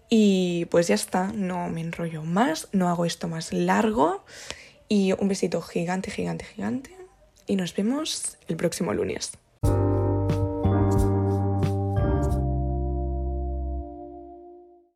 Y 0.09 0.67
pues 0.67 0.87
ya 0.87 0.95
está, 0.95 1.33
no 1.33 1.69
me 1.69 1.81
enrollo 1.81 2.23
más, 2.23 2.69
no 2.73 2.89
hago 2.89 3.05
esto 3.05 3.29
más 3.29 3.53
largo. 3.53 4.25
Y 4.89 5.12
un 5.12 5.29
besito 5.29 5.61
gigante, 5.62 6.11
gigante, 6.11 6.45
gigante. 6.45 6.97
Y 7.47 7.57
nos 7.57 7.75
vemos 7.75 8.39
el 8.47 8.57
próximo 8.57 8.95
lunes. 8.95 9.33